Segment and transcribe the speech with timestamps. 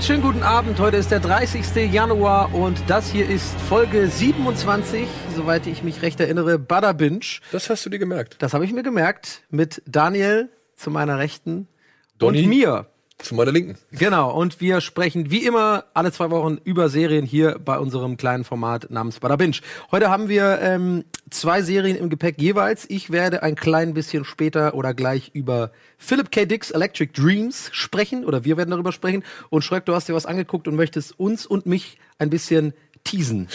[0.00, 0.80] einen schönen guten Abend.
[0.80, 1.92] Heute ist der 30.
[1.92, 5.06] Januar und das hier ist Folge 27,
[5.36, 7.20] soweit ich mich recht erinnere, Bada Binge.
[7.52, 8.36] Das hast du dir gemerkt.
[8.38, 11.68] Das habe ich mir gemerkt mit Daniel zu meiner Rechten
[12.16, 12.44] Donny.
[12.44, 12.86] und mir.
[13.22, 13.76] Zu meiner Linken.
[13.92, 18.44] Genau, und wir sprechen wie immer alle zwei Wochen über Serien hier bei unserem kleinen
[18.44, 19.58] Format namens Bada Binge.
[19.90, 22.86] Heute haben wir ähm, zwei Serien im Gepäck jeweils.
[22.88, 26.46] Ich werde ein klein bisschen später oder gleich über Philip K.
[26.46, 29.22] Dicks Electric Dreams sprechen oder wir werden darüber sprechen.
[29.50, 32.72] Und Schröck, du hast dir was angeguckt und möchtest uns und mich ein bisschen
[33.04, 33.48] teasen.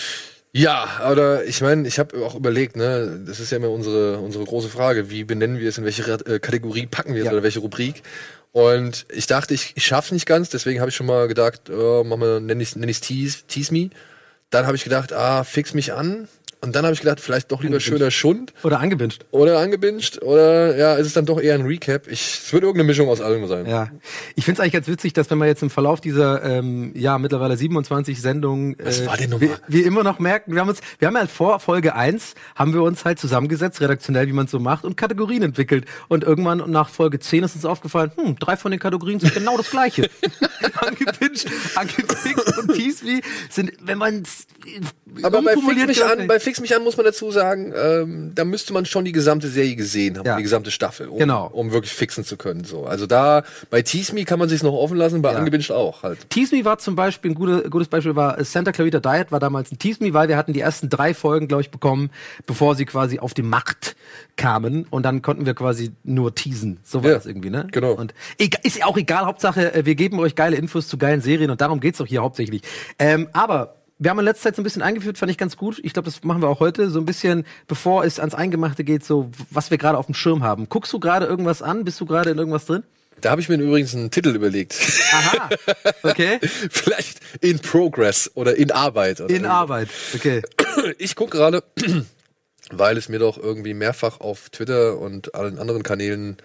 [0.57, 4.45] Ja, oder ich meine, ich habe auch überlegt, ne, das ist ja immer unsere unsere
[4.45, 7.33] große Frage, wie benennen wir es, in welche äh, Kategorie packen wir es Ja.
[7.33, 8.03] oder welche Rubrik?
[8.55, 12.03] Und ich dachte, ich, ich schaff's nicht ganz, deswegen habe ich schon mal gedacht, äh,
[12.05, 13.89] mach mal, nenn ich ich's tease, tease me.
[14.49, 16.29] Dann habe ich gedacht, ah, fix mich an.
[16.65, 19.25] Und dann habe ich gedacht, vielleicht doch lieber schöner Schund Oder angebinged.
[19.29, 22.07] oder angebinged oder ja, ist es dann doch eher ein Recap.
[22.07, 23.67] Ich, es wird irgendeine Mischung aus allem sein.
[23.67, 23.89] Ja,
[24.35, 27.19] ich finde es eigentlich ganz witzig, dass wenn wir jetzt im Verlauf dieser ähm, ja
[27.19, 30.79] mittlerweile 27 Sendungen äh, Was war denn wir, wir immer noch merken, wir haben uns,
[30.97, 34.51] wir haben halt vor Folge 1 haben wir uns halt zusammengesetzt, redaktionell, wie man es
[34.51, 35.85] so macht, und Kategorien entwickelt.
[36.07, 39.55] Und irgendwann nach Folge 10 ist uns aufgefallen, hm, drei von den Kategorien sind genau
[39.55, 40.09] das gleiche.
[40.79, 44.23] Angepinscht, angepinscht und Me sind, wenn man
[45.23, 48.43] Aber bei Fix mich an, bei Fix mich an muss man dazu sagen, ähm, da
[48.43, 50.35] müsste man schon die gesamte Serie gesehen haben, Ja.
[50.37, 51.47] die gesamte Staffel, um, Genau.
[51.47, 52.63] um wirklich fixen zu können.
[52.65, 55.37] So, also da bei Tease Me kann man sich noch offen lassen, bei Ja.
[55.37, 56.29] Angebinged auch halt.
[56.29, 59.71] Tease Me war zum Beispiel ein gute, gutes Beispiel war Santa Clarita Diet war damals
[59.71, 62.09] ein Tease Me, weil wir hatten die ersten drei Folgen, glaube ich, bekommen,
[62.45, 63.95] bevor sie quasi auf die Macht
[64.35, 66.79] kamen und dann konnten wir quasi nur teasen.
[66.83, 67.67] So war Ja, das irgendwie, ne?
[67.71, 67.91] genau.
[67.93, 71.21] Und ega- ist ja auch egal, Hauptsache, äh, wir geben euch geile Infos zu geilen
[71.21, 72.61] Serien und darum geht's doch hier hauptsächlich.
[72.99, 75.79] Ähm, aber wir haben in letzter Zeit so ein bisschen eingeführt, fand ich ganz gut.
[75.83, 79.05] Ich glaube, das machen wir auch heute, so ein bisschen, bevor es ans Eingemachte geht,
[79.05, 80.67] so was wir gerade auf dem Schirm haben.
[80.67, 81.85] Guckst du gerade irgendwas an?
[81.85, 82.83] Bist du gerade in irgendwas drin?
[83.21, 84.75] Da habe ich mir übrigens einen Titel überlegt.
[85.13, 85.49] Aha.
[86.03, 86.39] Okay.
[86.69, 89.21] Vielleicht in Progress oder in Arbeit.
[89.21, 89.49] Oder In irgendwie.
[89.49, 89.89] Arbeit.
[90.13, 90.41] Okay.
[90.97, 91.63] Ich gucke gerade,
[92.71, 96.37] weil es mir doch irgendwie mehrfach auf Twitter und allen anderen Kanälen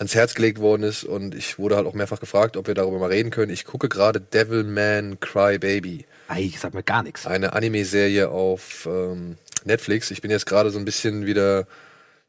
[0.00, 2.98] ans Herz gelegt worden ist und ich wurde halt auch mehrfach gefragt, ob wir darüber
[2.98, 3.52] mal reden können.
[3.52, 6.06] Ich gucke gerade Devilman Cry Baby.
[6.28, 7.26] Ei, ich sag mir gar nichts.
[7.26, 10.10] eine Anime-Serie auf ähm, Netflix.
[10.10, 11.66] Ich bin jetzt gerade so ein bisschen wieder.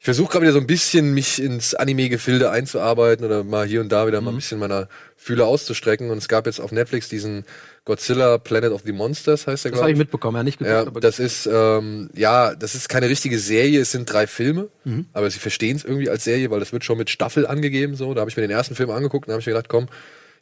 [0.02, 3.92] Ich versuche gerade wieder so ein bisschen mich ins Anime-Gefilde einzuarbeiten oder mal hier und
[3.92, 6.10] da wieder mal ein bisschen meiner Fühler auszustrecken.
[6.10, 7.46] Und es gab jetzt auf Netflix diesen
[7.86, 11.00] Godzilla Planet of the Monsters, heißt der, Das habe ich mitbekommen, ja, nicht geguckt, Ja,
[11.02, 13.80] das ist ähm, ja, das ist keine richtige Serie.
[13.80, 14.70] Es sind drei Filme,
[15.14, 17.94] aber sie verstehen es irgendwie als Serie, weil das wird schon mit Staffel angegeben.
[17.96, 19.86] So, da habe ich mir den ersten Film angeguckt und habe ich mir gedacht, komm,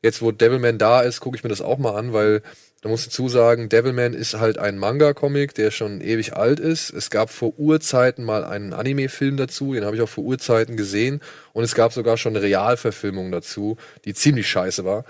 [0.01, 2.43] jetzt wo Devilman da ist, gucke ich mir das auch mal an, weil
[2.81, 6.91] da muss ich dazu sagen, Devilman ist halt ein Manga-Comic, der schon ewig alt ist.
[6.91, 11.19] Es gab vor Urzeiten mal einen Anime-Film dazu, den habe ich auch vor Urzeiten gesehen.
[11.51, 13.75] Und es gab sogar schon eine Realverfilmung dazu,
[14.05, 15.03] die ziemlich scheiße war.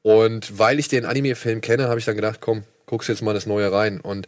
[0.00, 3.44] Und weil ich den Anime-Film kenne, habe ich dann gedacht, komm, guckst jetzt mal das
[3.46, 4.00] Neue rein.
[4.00, 4.26] Und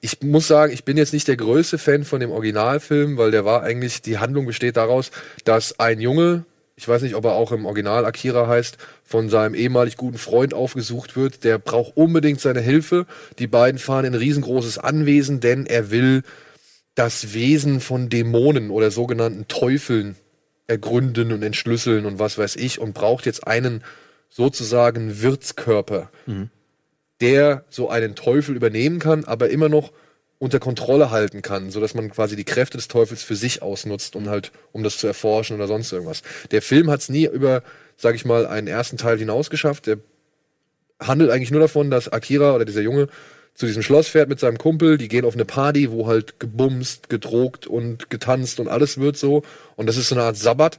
[0.00, 3.44] ich muss sagen, ich bin jetzt nicht der größte Fan von dem Originalfilm, weil der
[3.44, 5.10] war eigentlich, die Handlung besteht daraus,
[5.44, 6.44] dass ein Junge,
[6.76, 10.52] ich weiß nicht, ob er auch im Original Akira heißt, von seinem ehemalig guten Freund
[10.52, 11.42] aufgesucht wird.
[11.42, 13.06] Der braucht unbedingt seine Hilfe.
[13.38, 16.22] Die beiden fahren in ein riesengroßes Anwesen, denn er will
[16.94, 20.16] das Wesen von Dämonen oder sogenannten Teufeln
[20.66, 23.82] ergründen und entschlüsseln und was weiß ich und braucht jetzt einen
[24.28, 26.10] sozusagen Wirtskörper,
[27.20, 29.92] der so einen Teufel übernehmen kann, aber immer noch
[30.38, 34.16] unter Kontrolle halten kann, so dass man quasi die Kräfte des Teufels für sich ausnutzt
[34.16, 36.22] und halt, um das zu erforschen oder sonst irgendwas.
[36.50, 37.62] Der Film hat es nie über,
[37.96, 39.86] sag ich mal, einen ersten Teil hinaus geschafft.
[39.86, 39.98] Der
[41.00, 43.08] handelt eigentlich nur davon, dass Akira oder dieser Junge
[43.54, 47.08] zu diesem Schloss fährt mit seinem Kumpel, die gehen auf eine Party, wo halt gebumst,
[47.08, 49.42] gedrogt und getanzt und alles wird so.
[49.76, 50.78] Und das ist so eine Art Sabbat.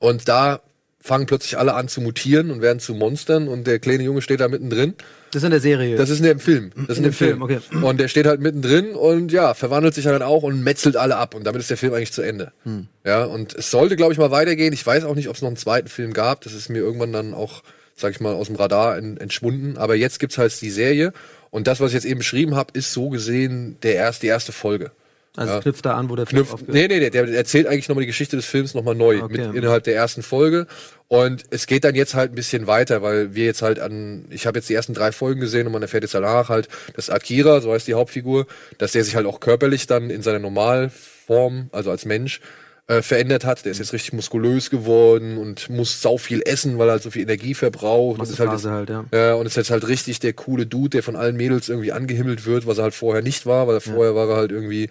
[0.00, 0.60] Und da
[1.00, 4.40] fangen plötzlich alle an zu mutieren und werden zu Monstern und der kleine Junge steht
[4.40, 4.94] da mittendrin.
[5.36, 5.96] Das ist in der Serie.
[5.96, 6.70] Das ist in dem Film.
[6.74, 7.42] Das ist in dem Film.
[7.42, 7.58] okay.
[7.82, 11.34] Und der steht halt mittendrin und ja, verwandelt sich dann auch und metzelt alle ab.
[11.34, 12.52] Und damit ist der Film eigentlich zu Ende.
[12.64, 12.86] Hm.
[13.04, 14.72] Ja, und es sollte, glaube ich, mal weitergehen.
[14.72, 16.40] Ich weiß auch nicht, ob es noch einen zweiten Film gab.
[16.40, 17.62] Das ist mir irgendwann dann auch,
[17.94, 19.76] sag ich mal, aus dem Radar en- entschwunden.
[19.76, 21.12] Aber jetzt gibt's halt die Serie.
[21.50, 24.52] Und das, was ich jetzt eben beschrieben habe, ist so gesehen der erst, die erste
[24.52, 24.90] Folge.
[25.36, 25.60] Also ja.
[25.60, 26.74] knüpft da an, wo der Film Knüpft, aufgehört.
[26.74, 29.46] nee, nee, nee, der erzählt eigentlich nochmal die Geschichte des Films nochmal neu, Okay.
[29.48, 30.66] mit innerhalb der ersten Folge.
[31.08, 34.46] Und es geht dann jetzt halt ein bisschen weiter, weil wir jetzt halt an, ich
[34.46, 37.60] habe jetzt die ersten drei Folgen gesehen und man erfährt jetzt danach halt, dass Akira,
[37.60, 38.46] so heißt die Hauptfigur,
[38.78, 42.40] dass der sich halt auch körperlich dann in seiner Normalform, also als Mensch,
[42.88, 43.64] äh, verändert hat.
[43.64, 47.10] Der ist jetzt richtig muskulös geworden und muss sau viel essen, weil er halt so
[47.10, 48.20] viel Energie verbraucht.
[48.20, 49.04] Und ist halt, Massephase halt, ja.
[49.12, 52.46] ja, und ist jetzt halt richtig der coole Dude, der von allen Mädels irgendwie angehimmelt
[52.46, 54.88] wird, was er halt vorher nicht war, weil er vorher war er halt irgendwie,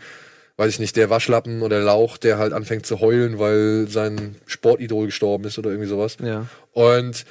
[0.58, 5.08] weiß ich nicht, der Waschlappen oder Lauch, der halt anfängt zu heulen, weil sein Sportidol
[5.08, 6.18] gestorben ist oder irgendwie sowas.
[6.22, 6.48] Ja.
[6.74, 7.26] Und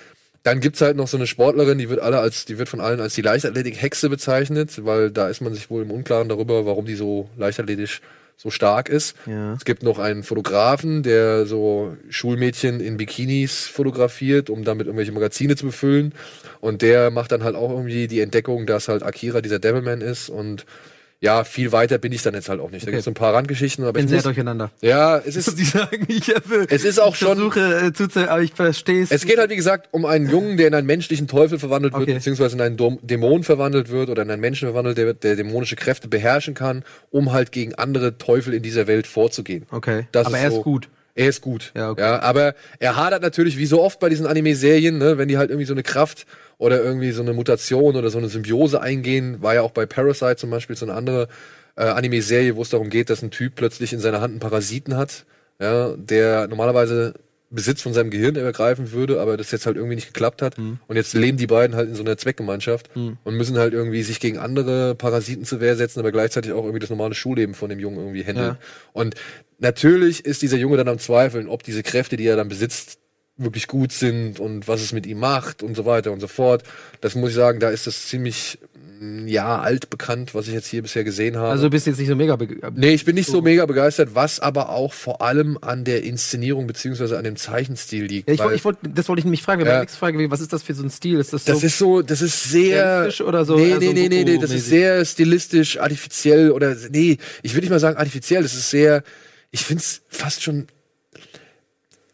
[0.44, 3.00] Dann gibt's halt noch so eine Sportlerin, die wird alle als, die wird von allen
[3.00, 6.96] als die Leichtathletik-Hexe bezeichnet, weil da ist man sich wohl im Unklaren darüber, warum die
[6.96, 8.02] so leichtathletisch
[8.36, 9.16] so stark ist.
[9.24, 9.54] Ja.
[9.54, 15.56] Es gibt noch einen Fotografen, der so Schulmädchen in Bikinis fotografiert, um damit irgendwelche Magazine
[15.56, 16.12] zu befüllen.
[16.60, 20.28] Und der macht dann halt auch irgendwie die Entdeckung, dass halt Akira dieser Devilman ist
[20.28, 20.66] und
[21.24, 22.82] ja, viel weiter bin ich dann jetzt halt auch nicht.
[22.82, 22.92] Da Okay.
[22.96, 24.70] gibt's so ein paar Randgeschichten, aber Bin ich sehr muss, durcheinander.
[24.82, 28.20] ja, es ist ich sagen, ich habe, Es ist auch ich schon- versuche äh, zuzu,
[28.28, 29.10] aber ich verstehe es.
[29.10, 32.02] Es geht halt, wie gesagt, um einen Jungen, der in einen menschlichen Teufel verwandelt wird,
[32.02, 32.14] Okay.
[32.14, 35.76] beziehungsweise in einen Dom- Dämon verwandelt wird oder in einen Menschen verwandelt, der, der dämonische
[35.76, 39.66] Kräfte beherrschen kann, um halt gegen andere Teufel in dieser Welt vorzugehen.
[39.70, 40.88] Okay, Das aber ist er so- ist gut.
[41.14, 41.72] Er ist gut.
[41.76, 42.02] Ja, okay.
[42.02, 45.66] aber er hadert natürlich, wie so oft bei diesen Anime-Serien, ne, wenn die halt irgendwie
[45.66, 46.26] so eine Kraft
[46.58, 50.36] oder irgendwie so eine Mutation oder so eine Symbiose eingehen, war ja auch bei Parasite
[50.36, 51.28] zum Beispiel so eine andere
[51.76, 54.96] äh, Anime-Serie, wo es darum geht, dass ein Typ plötzlich in seiner Hand einen Parasiten
[54.96, 55.24] hat,
[55.60, 57.14] ja, der normalerweise
[57.50, 60.58] Besitz von seinem Gehirn ergreifen würde, aber das jetzt halt irgendwie nicht geklappt hat.
[60.58, 60.78] Mhm.
[60.88, 64.18] Und jetzt leben die beiden halt in so einer Zweckgemeinschaft und müssen halt irgendwie sich
[64.18, 67.78] gegen andere Parasiten zur Wehr setzen, aber gleichzeitig auch irgendwie das normale Schulleben von dem
[67.78, 68.46] Jungen irgendwie handeln.
[68.46, 68.58] Ja.
[68.92, 69.14] Und
[69.64, 72.98] natürlich ist dieser Junge dann am Zweifeln, ob diese Kräfte, die er dann besitzt,
[73.36, 76.62] wirklich gut sind und was es mit ihm macht und so weiter und so fort.
[77.00, 78.58] Das muss ich sagen, da ist das ziemlich,
[79.00, 81.48] mm, ja, altbekannt, was ich jetzt hier bisher gesehen habe.
[81.48, 82.36] Also du bist jetzt nicht so mega.
[82.36, 82.46] be-
[82.76, 86.68] Nee, ich bin nicht so mega begeistert, was aber auch vor allem an der Inszenierung
[86.68, 88.28] beziehungsweise an dem Zeichenstil liegt.
[88.28, 89.64] Ja, ich, wollt- ich wollte, das wollte ich nämlich fragen.
[89.64, 89.84] Wir Ja.
[89.88, 91.18] Frage, was ist das für so ein Stil?
[91.18, 91.52] Ist das so?
[91.52, 93.10] das ist so, das ist sehr.
[93.26, 93.56] Oder so?
[93.56, 97.62] Nee, nee, so nee, nee, nee, das ist sehr stilistisch, artifiziell oder, nee, ich würde
[97.62, 99.02] nicht mal sagen artifiziell, das ist sehr,
[99.54, 100.66] ich find's fast schon,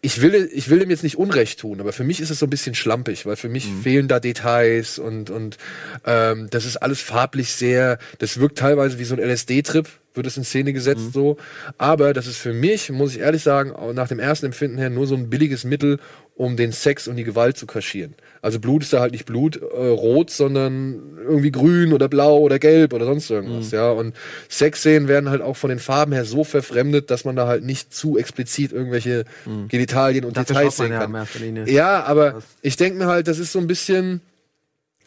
[0.03, 2.45] ich will, ich will dem jetzt nicht Unrecht tun, aber für mich ist es so
[2.45, 3.83] ein bisschen schlampig, weil für mich Mhm.
[3.83, 5.57] fehlen da Details und, und
[6.05, 10.37] ähm, das ist alles farblich sehr, das wirkt teilweise wie so ein LSD-Trip, wird es
[10.37, 11.13] in Szene gesetzt Mhm.
[11.13, 11.37] so.
[11.79, 15.07] Aber das ist für mich, muss ich ehrlich sagen, nach dem ersten Empfinden her nur
[15.07, 15.99] so ein billiges Mittel,
[16.35, 18.15] um den Sex und die Gewalt zu kaschieren.
[18.41, 22.59] Also Blut ist da halt nicht Blut äh, rot, sondern irgendwie grün oder blau oder
[22.59, 23.77] gelb oder sonst irgendwas, Mhm.
[23.77, 23.91] ja.
[23.91, 24.17] Und
[24.49, 27.95] Sexszenen werden halt auch von den Farben her so verfremdet, dass man da halt nicht
[27.95, 29.25] zu explizit irgendwelche
[29.69, 30.35] Genitalien und Mhm.
[30.35, 31.27] Dafür Details sehen ja kann.
[31.41, 31.71] Linie.
[31.71, 34.23] Ja, aber ich denke mir halt, das ist so ein bisschen,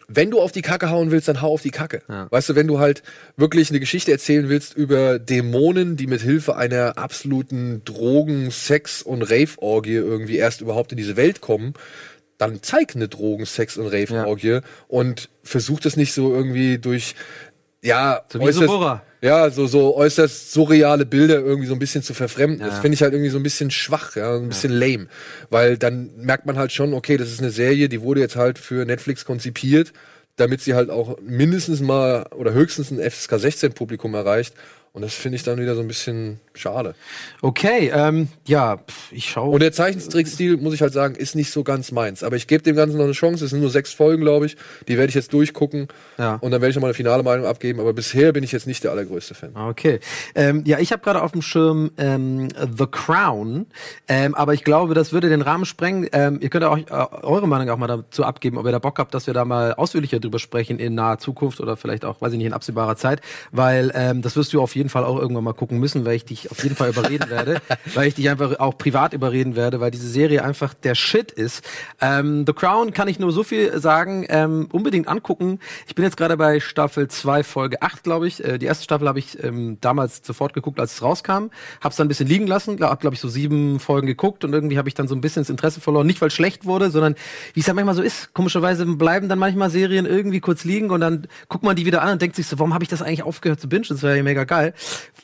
[0.07, 2.01] wenn du auf die Kacke hauen willst, dann hau auf die Kacke.
[2.07, 2.27] Ja.
[2.29, 3.03] Weißt du, wenn du halt
[3.37, 9.23] wirklich eine Geschichte erzählen willst über Dämonen, die mit Hilfe einer absoluten Drogen-, Sex- und
[9.23, 11.73] Rave-Orgie irgendwie erst überhaupt in diese Welt kommen,
[12.37, 17.15] dann zeig eine Drogen-, Sex- und Rave-Orgie und versuch das nicht so irgendwie durch,
[17.83, 19.01] ja, So äußerst- Sora.
[19.21, 22.59] ja, so, so äußerst surreale Bilder irgendwie so ein bisschen zu verfremden.
[22.59, 22.81] Ja, Das ja.
[22.81, 25.07] finde ich halt irgendwie so ein bisschen schwach, ja, ein bisschen lame.
[25.49, 28.57] Weil dann merkt man halt schon, okay, das ist eine Serie, die wurde jetzt halt
[28.57, 29.93] für Netflix konzipiert,
[30.37, 34.55] damit sie halt auch mindestens mal oder höchstens ein FSK 16 Publikum erreicht.
[34.95, 36.93] Und das finde ich dann wieder so ein bisschen schade.
[37.41, 38.77] Okay, ähm, ja,
[39.09, 39.49] ich schaue.
[39.49, 42.21] Und der Zeichentrickstil, muss ich halt sagen, ist nicht so ganz meins.
[42.21, 43.45] Aber ich gebe dem Ganzen noch eine Chance.
[43.45, 44.55] Es sind nur sechs Folgen, glaube ich.
[44.87, 45.87] Die werde ich jetzt durchgucken.
[46.19, 46.35] Ja.
[46.35, 47.79] Und dann werde ich noch mal eine finale Meinung abgeben.
[47.79, 49.55] Aber bisher bin ich jetzt nicht der allergrößte Fan.
[49.55, 49.99] Okay.
[50.35, 53.65] Ähm, ja, ich habe gerade auf dem Schirm ähm, The Crown,
[54.07, 56.07] ähm, aber ich glaube, das würde den Rahmen sprengen.
[56.11, 56.83] Ähm, ihr könnt auch äh,
[57.23, 59.73] eure Meinung auch mal dazu abgeben, ob ihr da Bock habt, dass wir da mal
[59.73, 63.21] ausführlicher drüber sprechen in naher Zukunft oder vielleicht auch, weiß ich nicht, in absehbarer Zeit,
[63.51, 66.25] weil ähm, das wirst du auf jeden Fall auch irgendwann mal gucken müssen, weil ich
[66.25, 67.61] dich auf jeden Fall überreden werde,
[67.93, 71.63] weil ich dich einfach auch privat überreden werde, weil diese Serie einfach der Shit ist.
[72.01, 75.59] Ähm, The Crown kann ich nur so viel sagen, ähm, unbedingt angucken.
[75.87, 78.43] Ich bin jetzt gerade bei Staffel 2, Folge 8, glaube ich.
[78.43, 81.49] Äh, die erste Staffel habe ich ähm, damals sofort geguckt, als es rauskam.
[81.81, 84.77] Hab's dann ein bisschen liegen lassen, hab, glaube ich, so sieben Folgen geguckt und irgendwie
[84.77, 86.07] habe ich dann so ein bisschen das Interesse verloren.
[86.07, 87.15] Nicht, weil es schlecht wurde, sondern
[87.53, 88.33] wie es ja manchmal so ist.
[88.33, 92.13] Komischerweise bleiben dann manchmal Serien irgendwie kurz liegen und dann guckt man die wieder an
[92.13, 93.85] und denkt sich so, warum habe ich das eigentlich aufgehört zu bingen?
[93.89, 94.72] Das wäre ja mega geil.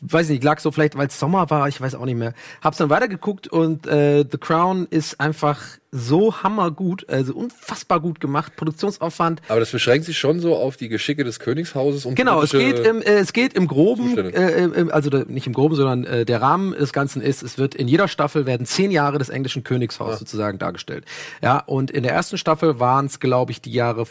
[0.02, 2.34] Weiß ich nicht, lag so vielleicht, weil es Sommer war, ich weiß auch nicht mehr.
[2.62, 5.60] Hab's dann weitergeguckt und äh, The Crown ist einfach
[5.92, 9.42] so hammergut, also unfassbar gut gemacht, Produktionsaufwand.
[9.48, 12.80] Aber das beschränkt sich schon so auf die Geschicke des Königshauses und Genau, es geht
[12.80, 16.42] im, äh, es geht im Groben, äh, also da, nicht im Groben, sondern äh, der
[16.42, 20.20] Rahmen des Ganzen ist, es wird in jeder Staffel werden zehn Jahre des englischen Königshaus
[20.20, 21.06] sozusagen dargestellt.
[21.42, 24.06] Ja, und in der ersten Staffel waren es, glaube ich, die Jahre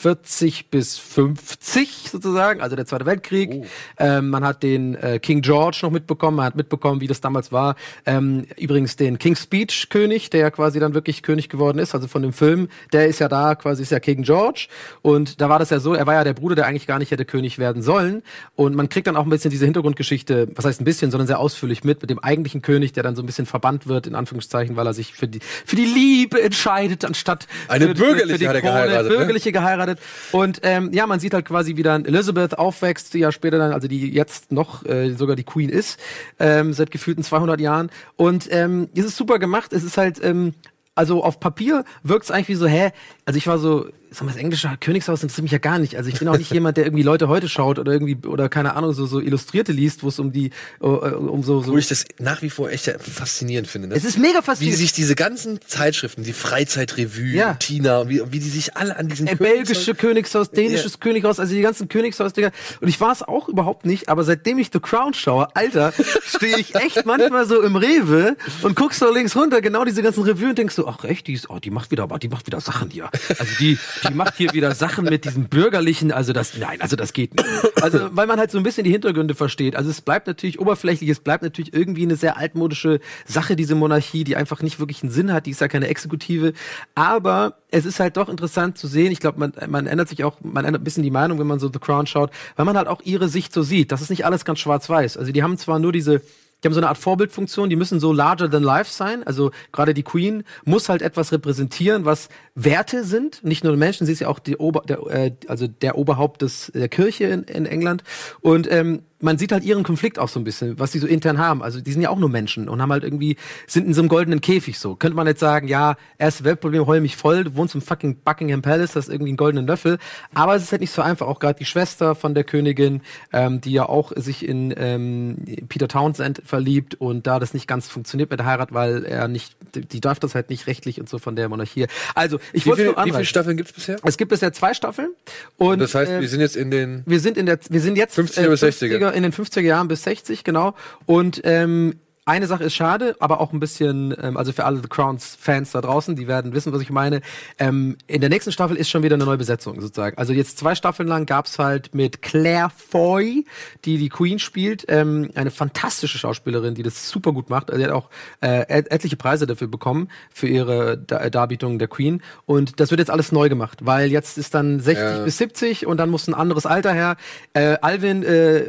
[0.00, 3.50] 40 bis 50 sozusagen, also der Zweite Weltkrieg.
[3.52, 3.66] Oh.
[3.98, 7.52] Ähm, man hat den äh, King George noch mitbekommen, man hat mitbekommen, wie das damals
[7.52, 7.76] war.
[8.06, 12.08] Ähm, übrigens den King's Speech König, der ja quasi dann wirklich König geworden ist, also
[12.08, 14.68] von dem Film, der ist ja da quasi ist ja King George
[15.02, 17.10] und da war das ja so, er war ja der Bruder, der eigentlich gar nicht
[17.10, 18.22] hätte König werden sollen
[18.56, 21.38] und man kriegt dann auch ein bisschen diese Hintergrundgeschichte, was heißt ein bisschen, sondern sehr
[21.38, 24.76] ausführlich mit mit dem eigentlichen König, der dann so ein bisschen verbannt wird in Anführungszeichen,
[24.76, 28.60] weil er sich für die für die Liebe entscheidet anstatt Eine für, bürgerliche für die
[28.60, 29.18] Krone, geheiratet, ne?
[29.18, 29.52] bürgerliche
[29.90, 30.00] geheiratet.
[30.32, 33.72] Und ähm, ja, man sieht halt quasi wie dann Elizabeth aufwächst, die ja später dann,
[33.72, 35.98] also die jetzt noch äh, sogar die Queen ist,
[36.38, 37.90] ähm, seit gefühlten 200 Jahren.
[38.16, 40.54] Und ähm, es ist super gemacht, es ist halt ähm,
[40.94, 42.90] also auf Papier wirkt es eigentlich wie so, hä?
[43.24, 45.96] Also ich war so, sag mal, das englische Königshaus interessiert mich ja gar nicht.
[45.96, 48.74] Also ich bin auch nicht jemand, der irgendwie Leute heute schaut oder irgendwie oder keine
[48.74, 50.50] Ahnung so so Illustrierte liest, wo es um die
[50.82, 51.72] uh, um so so.
[51.72, 53.88] Wo ich das nach wie vor echt faszinierend finde.
[53.88, 53.94] Ne?
[53.94, 54.78] Es ist mega Wie faszinierend.
[54.80, 57.54] sich diese ganzen Zeitschriften, die Freizeitrevue, Ja.
[57.54, 61.54] Tina, wie, wie die sich alle an diesen Äh, Königshaus- belgische Königshaus, dänisches Königshaus, also
[61.54, 62.50] die ganzen Königshaus, Digga.
[62.80, 65.92] Und ich war es auch überhaupt nicht, aber seitdem ich The Crown schaue, Alter,
[66.26, 70.22] stehe ich echt manchmal so im Rewe und guck so links runter, genau diese ganzen
[70.24, 72.60] Revue und denkst so, ach echt, die, ist, oh, die macht wieder, die macht wieder
[72.60, 73.10] Sachen hier.
[73.38, 77.12] Also die, die macht hier wieder Sachen mit diesem bürgerlichen, also das, nein, also das
[77.12, 77.46] geht nicht.
[77.82, 79.76] Also, weil man halt so ein bisschen die Hintergründe versteht.
[79.76, 84.24] Also es bleibt natürlich oberflächlich, es bleibt natürlich irgendwie eine sehr altmodische Sache, diese Monarchie,
[84.24, 86.52] die einfach nicht wirklich einen Sinn hat, die ist ja keine Exekutive.
[86.94, 89.12] Aber es ist halt doch interessant zu sehen.
[89.12, 91.58] Ich glaube, man, man ändert sich auch, man ändert ein bisschen die Meinung, wenn man
[91.58, 93.92] so The Crown schaut, weil man halt auch ihre Sicht so sieht.
[93.92, 95.16] Das ist nicht alles ganz schwarz-weiß.
[95.16, 96.22] Also die haben zwar nur diese
[96.62, 99.22] die haben so eine Art Vorbildfunktion, die müssen so larger than life sein.
[99.24, 103.42] Also gerade die Queen muss halt etwas repräsentieren, was Werte sind.
[103.44, 106.70] Nicht nur Menschen, sie ist ja auch die Ober, der, äh, also der Oberhaupt des,
[106.74, 108.04] der Kirche in, in England.
[108.40, 111.38] Und ähm, man sieht halt ihren Konflikt auch so ein bisschen, was die so intern
[111.38, 111.62] haben.
[111.62, 113.36] Also die sind ja auch nur Menschen und haben halt irgendwie,
[113.66, 114.96] sind in so einem goldenen Käfig so.
[114.96, 118.62] Könnte man jetzt sagen, ja, erste Weltproblem, heul mich voll, du wohnst im fucking Buckingham
[118.62, 119.98] Palace, hast irgendwie einen goldenen Löffel.
[120.34, 121.26] Aber es ist halt nicht so einfach.
[121.26, 125.36] Auch gerade die Schwester von der Königin, ähm, die ja auch sich in ähm,
[125.68, 129.56] Peter Townsend verliebt und da das nicht ganz funktioniert mit der Heirat, weil er nicht,
[129.74, 131.86] die darf das halt nicht rechtlich und so von der Monarchie.
[132.14, 133.24] Also, ich wollte nur wie viele anreißen.
[133.26, 133.96] Staffeln gibt's bisher?
[134.04, 135.10] Es gibt bisher zwei Staffeln
[135.56, 137.02] und Das heißt, äh, wir sind jetzt in den.
[137.06, 139.09] wir sind in der, wir sind jetzt 50er bis 60er.
[139.10, 140.74] In den 50er Jahren bis 60, genau.
[141.06, 144.88] Und ähm, eine Sache ist schade, aber auch ein bisschen, ähm, also für alle The
[144.88, 147.22] Crowns-Fans da draußen, die werden wissen, was ich meine.
[147.58, 150.16] Ähm, in der nächsten Staffel ist schon wieder eine neue Besetzung sozusagen.
[150.18, 153.46] Also jetzt zwei Staffeln lang gab's halt mit Claire Foy,
[153.84, 157.70] die die Queen spielt, ähm, eine fantastische Schauspielerin, die das super gut macht.
[157.70, 158.10] Also die hat auch
[158.42, 162.22] äh, et etliche Preise dafür bekommen für ihre Dar Darbietung der Queen.
[162.44, 165.24] Und das wird jetzt alles neu gemacht, weil jetzt ist dann 60 Ja.
[165.24, 167.16] bis 70 und dann muss ein anderes Alter her.
[167.54, 168.66] Äh, Alvin, äh,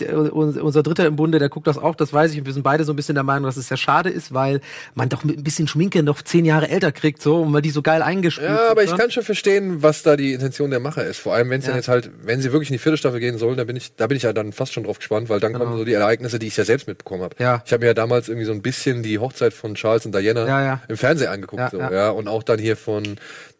[0.00, 2.44] der, unser Dritter im Bunde, der guckt das auch, das weiß ich.
[2.44, 4.60] Wir sind beide so ein bisschen der Meinung, dass es sehr schade ist, weil
[4.96, 7.70] man doch mit ein bisschen Schminke noch zehn Jahre älter kriegt, so, und weil die
[7.70, 8.96] so geil eingespielt Ja, aber ich ne?
[8.96, 11.18] kann schon verstehen, was da die Intention der Macher ist.
[11.18, 11.70] Vor allem, wenn es Ja.
[11.70, 13.94] dann jetzt halt, wenn sie wirklich in die vierte Staffel gehen sollen, da bin ich,
[13.94, 16.38] da bin ich ja dann fast schon drauf gespannt, weil dann kommen so die Ereignisse,
[16.40, 17.36] die ich ja selbst mitbekommen habe.
[17.36, 17.50] Genau.
[17.50, 17.62] Ja.
[17.64, 20.46] Ich habe mir ja damals irgendwie so ein bisschen die Hochzeit von Charles und Diana
[20.46, 22.10] Ja, im Fernsehen angeguckt, so, ja.
[22.10, 23.16] Und auch dann hier von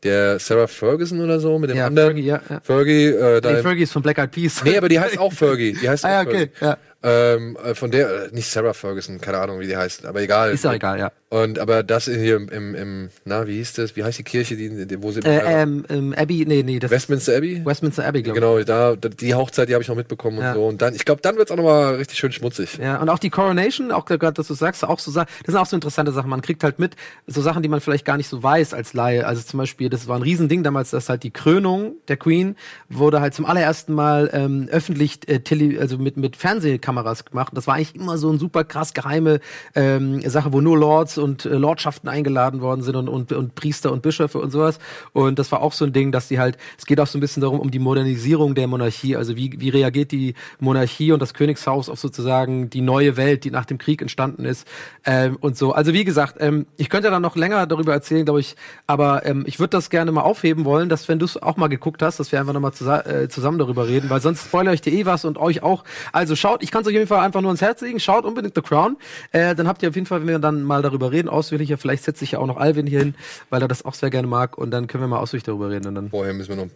[0.07, 2.09] der Sarah Ferguson oder so, mit dem Ja, anderen.
[2.15, 2.61] Fergie, ja, ja.
[2.63, 4.65] Fergie, äh, Nee, Fergie ist von Black Eyed Peas.
[4.65, 5.75] Nee, aber die heißt auch Fergie.
[5.81, 6.65] Die heißt Ah, ja, auch okay, Fergie.
[6.65, 6.79] ja.
[7.03, 10.51] Ähm, äh, von der, äh, nicht Sarah Ferguson, keine Ahnung, wie die heißt, aber egal.
[10.53, 11.13] Ist auch egal, ja.
[11.29, 13.95] Und aber das hier im, im, im na, wie hieß das?
[13.97, 17.37] Wie heißt die Kirche, die, wo sie Äh, ähm, ähm, Abbey, nee, nee, das Westminster
[17.37, 17.63] Abbey?
[17.65, 18.43] Westminster Abbey, glaube ich.
[18.67, 20.51] Genau, da, die Hochzeit, die habe ich noch mitbekommen Ja.
[20.53, 20.67] und so.
[20.67, 22.79] Und dann, ich glaube, dann wird's auch noch mal richtig schön schmutzig.
[22.81, 25.61] Ja, und auch die Coronation, auch gerade, dass du sagst, auch so Sachen, das sind
[25.61, 26.31] auch so interessante Sachen.
[26.31, 26.97] Man kriegt halt mit,
[27.27, 29.27] so Sachen, die man vielleicht gar nicht so weiß als Laie.
[29.27, 32.57] Also zum Beispiel, das war ein Riesending damals, dass halt die Krönung der Queen
[32.89, 37.53] wurde halt zum allerersten Mal ähm, öffentlich, äh, tele, also mit, mit Fernsehkameras gemacht.
[37.55, 39.41] Das war eigentlich immer so ein super krass geheime
[39.75, 43.93] ähm, Sache, wo nur Lords und äh, Lordschaften eingeladen worden sind und, und, und Priester
[43.93, 44.79] und Bischöfe und sowas.
[45.13, 47.21] Und das war auch so ein Ding, dass die halt, es geht auch so ein
[47.21, 49.17] bisschen darum, um die Modernisierung der Monarchie.
[49.17, 53.51] Also wie, wie reagiert die Monarchie und das Königshaus auf sozusagen die neue Welt, die
[53.51, 54.67] nach dem Krieg entstanden ist
[55.05, 55.73] ähm, und so.
[55.73, 59.45] Also wie gesagt, ähm, ich könnte da noch länger darüber erzählen, glaube ich, aber ähm,
[59.47, 62.21] ich würde das gerne mal aufheben wollen, dass wenn du es auch mal geguckt hast,
[62.21, 65.07] dass wir einfach nochmal zusa äh, zusammen darüber reden, weil sonst spoilere ich dir eh
[65.07, 65.85] was und euch auch.
[66.13, 68.25] Also schaut, ich kann es euch auf jeden Fall einfach nur ins Herz legen, schaut
[68.25, 68.97] unbedingt The Crown.
[69.33, 72.05] Äh, dann habt ihr auf jeden Fall, wenn wir dann mal darüber reden, ausführlicher, vielleicht
[72.05, 73.15] setze ich ja auch noch Alvin hier hin,
[73.51, 75.89] weil er das auch sehr gerne mag und dann können wir mal ausführlich darüber reden
[75.89, 76.71] und dann Vorher müssen wir noch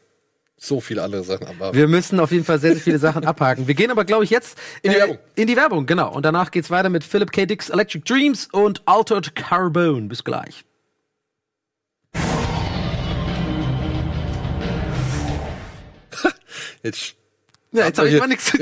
[0.62, 1.76] so viele andere Sachen abwarten.
[1.76, 3.66] wir müssen auf jeden Fall sehr, sehr viele Sachen abhaken.
[3.66, 5.18] Wir gehen aber, glaube ich, jetzt In die Werbung.
[5.34, 6.12] In die Werbung, genau.
[6.12, 7.46] Und danach geht's weiter mit Philip K.
[7.46, 10.02] Dick's Electric Dreams und Altered Carbone.
[10.02, 10.64] Bis gleich.
[16.82, 17.14] Jetzt
[17.72, 18.52] Ja, jetzt habe ich mal nichts.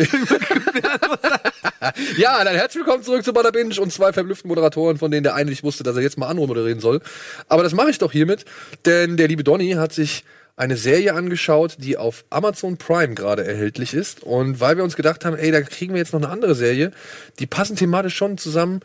[2.17, 5.35] Ja, dann herzlich willkommen zurück zu Bada Binge und zwei verblüfften Moderatoren, von denen der
[5.35, 7.01] eine nicht wusste, dass er jetzt mal anmoderieren soll.
[7.49, 8.45] Aber das mache ich doch hiermit,
[8.85, 10.25] denn der liebe Donny hat sich
[10.57, 14.25] eine Serie angeschaut, die auf Amazon Prime gerade erhältlich ist.
[14.25, 16.91] Und weil wir uns gedacht haben, ey, da kriegen wir jetzt noch eine andere Serie,
[17.39, 18.81] die passen thematisch schon zusammen.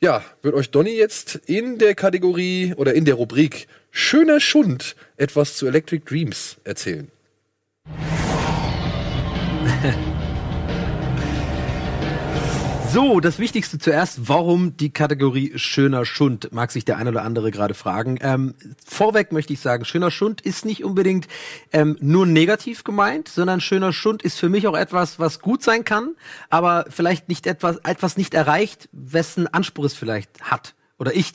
[0.00, 5.56] Ja, wird euch Donny jetzt in der Kategorie oder in der Rubrik Schöner Schund etwas
[5.56, 7.10] zu Electric Dreams erzählen.
[12.94, 17.50] So, das Wichtigste zuerst, warum die Kategorie schöner Schund, mag sich der eine oder andere
[17.50, 18.18] gerade fragen.
[18.20, 18.54] Ähm,
[18.86, 21.26] vorweg möchte ich sagen, schöner Schund ist nicht unbedingt
[21.72, 25.84] ähm, nur negativ gemeint, sondern schöner Schund ist für mich auch etwas, was gut sein
[25.84, 26.14] kann,
[26.50, 30.76] aber vielleicht nicht etwas, etwas nicht erreicht, wessen Anspruch es vielleicht hat.
[30.96, 31.32] Oder ich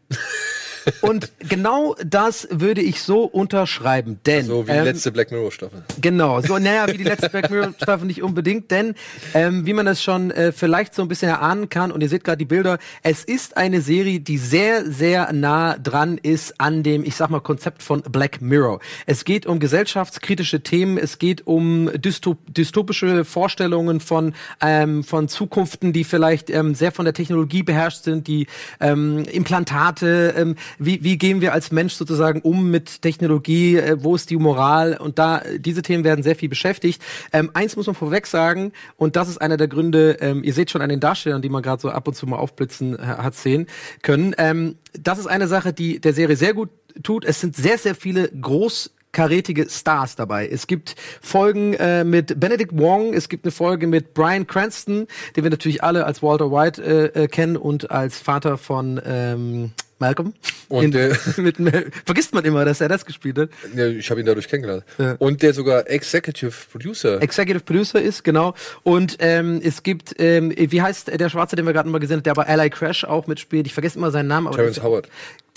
[1.01, 5.51] Und genau das würde ich so unterschreiben, denn So wie die ähm, letzte Black Mirror
[5.51, 5.83] Staffel.
[6.01, 8.95] Genau, so naja, wie die letzte Black Mirror Staffel nicht unbedingt, denn
[9.33, 12.23] ähm, wie man das schon äh, vielleicht so ein bisschen erahnen kann und ihr seht
[12.23, 17.03] gerade die Bilder, es ist eine Serie, die sehr sehr nah dran ist an dem,
[17.03, 18.79] ich sag mal Konzept von Black Mirror.
[19.05, 25.93] Es geht um gesellschaftskritische Themen, es geht um dystop dystopische Vorstellungen von ähm, von Zukunften,
[25.93, 28.47] die vielleicht ähm, sehr von der Technologie beherrscht sind, die
[28.79, 34.15] ähm, Implantate, ähm, wie, wie gehen wir als Mensch sozusagen um mit Technologie, äh, wo
[34.15, 37.01] ist die Moral und da diese Themen werden sehr viel beschäftigt.
[37.31, 40.71] Ähm, eins muss man vorweg sagen und das ist einer der Gründe, ähm, ihr seht
[40.71, 43.35] schon an den Darstellern, die man gerade so ab und zu mal aufblitzen äh, hat
[43.35, 43.67] sehen
[44.01, 44.33] können.
[44.37, 46.69] Ähm, das ist eine Sache, die der Serie sehr gut
[47.03, 47.25] tut.
[47.25, 50.47] Es sind sehr, sehr viele groß karätige Stars dabei.
[50.47, 55.43] Es gibt Folgen äh, mit Benedict Wong, es gibt eine Folge mit Brian Cranston, den
[55.43, 60.33] wir natürlich alle als Walter White äh, äh, kennen und als Vater von ähm, Malcolm.
[60.69, 63.49] Und In, der- mit, Mel- vergisst man immer, dass er das gespielt hat.
[63.75, 64.83] Ja, ich habe ihn dadurch kennengelernt.
[64.97, 65.15] Ja.
[65.19, 67.21] Und der sogar Executive Producer.
[67.21, 68.53] Executive Producer ist, genau.
[68.83, 72.23] Und ähm, es gibt, ähm, wie heißt der Schwarze, den wir gerade mal gesehen haben,
[72.23, 73.65] der bei Ally Crash auch mitspielt.
[73.67, 74.51] Ich vergesse immer seinen Namen.
[74.55, 75.07] Das- Howard.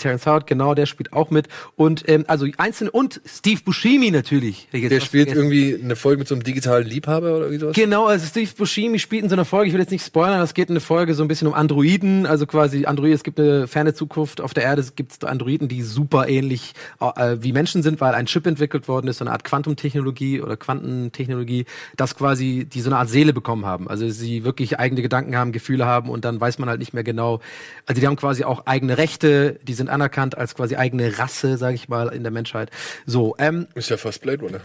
[0.03, 1.47] Terrence Howard, genau, der spielt auch mit.
[1.75, 4.67] Und ähm, also einzelne und Steve Buscemi natürlich.
[4.71, 7.75] Der spielt irgendwie eine Folge mit so einem digitalen Liebhaber oder wie sowas.
[7.75, 10.53] Genau, also Steve Buscemi spielt in so einer Folge, ich will jetzt nicht spoilern, das
[10.53, 13.67] geht in eine Folge so ein bisschen um Androiden, also quasi Android, es gibt eine
[13.67, 18.01] ferne Zukunft auf der Erde, es gibt Androiden, die super ähnlich äh, wie Menschen sind,
[18.01, 22.81] weil ein Chip entwickelt worden ist, so eine Art Quantumtechnologie oder Quantentechnologie, das quasi, die
[22.81, 23.87] so eine Art Seele bekommen haben.
[23.87, 27.03] Also sie wirklich eigene Gedanken haben, Gefühle haben und dann weiß man halt nicht mehr
[27.03, 27.39] genau,
[27.85, 31.75] also die haben quasi auch eigene Rechte, die sind anerkannt als quasi eigene Rasse, sage
[31.75, 32.69] ich mal, in der Menschheit.
[33.05, 34.59] So, ähm, Ist ja fast Blade Runner.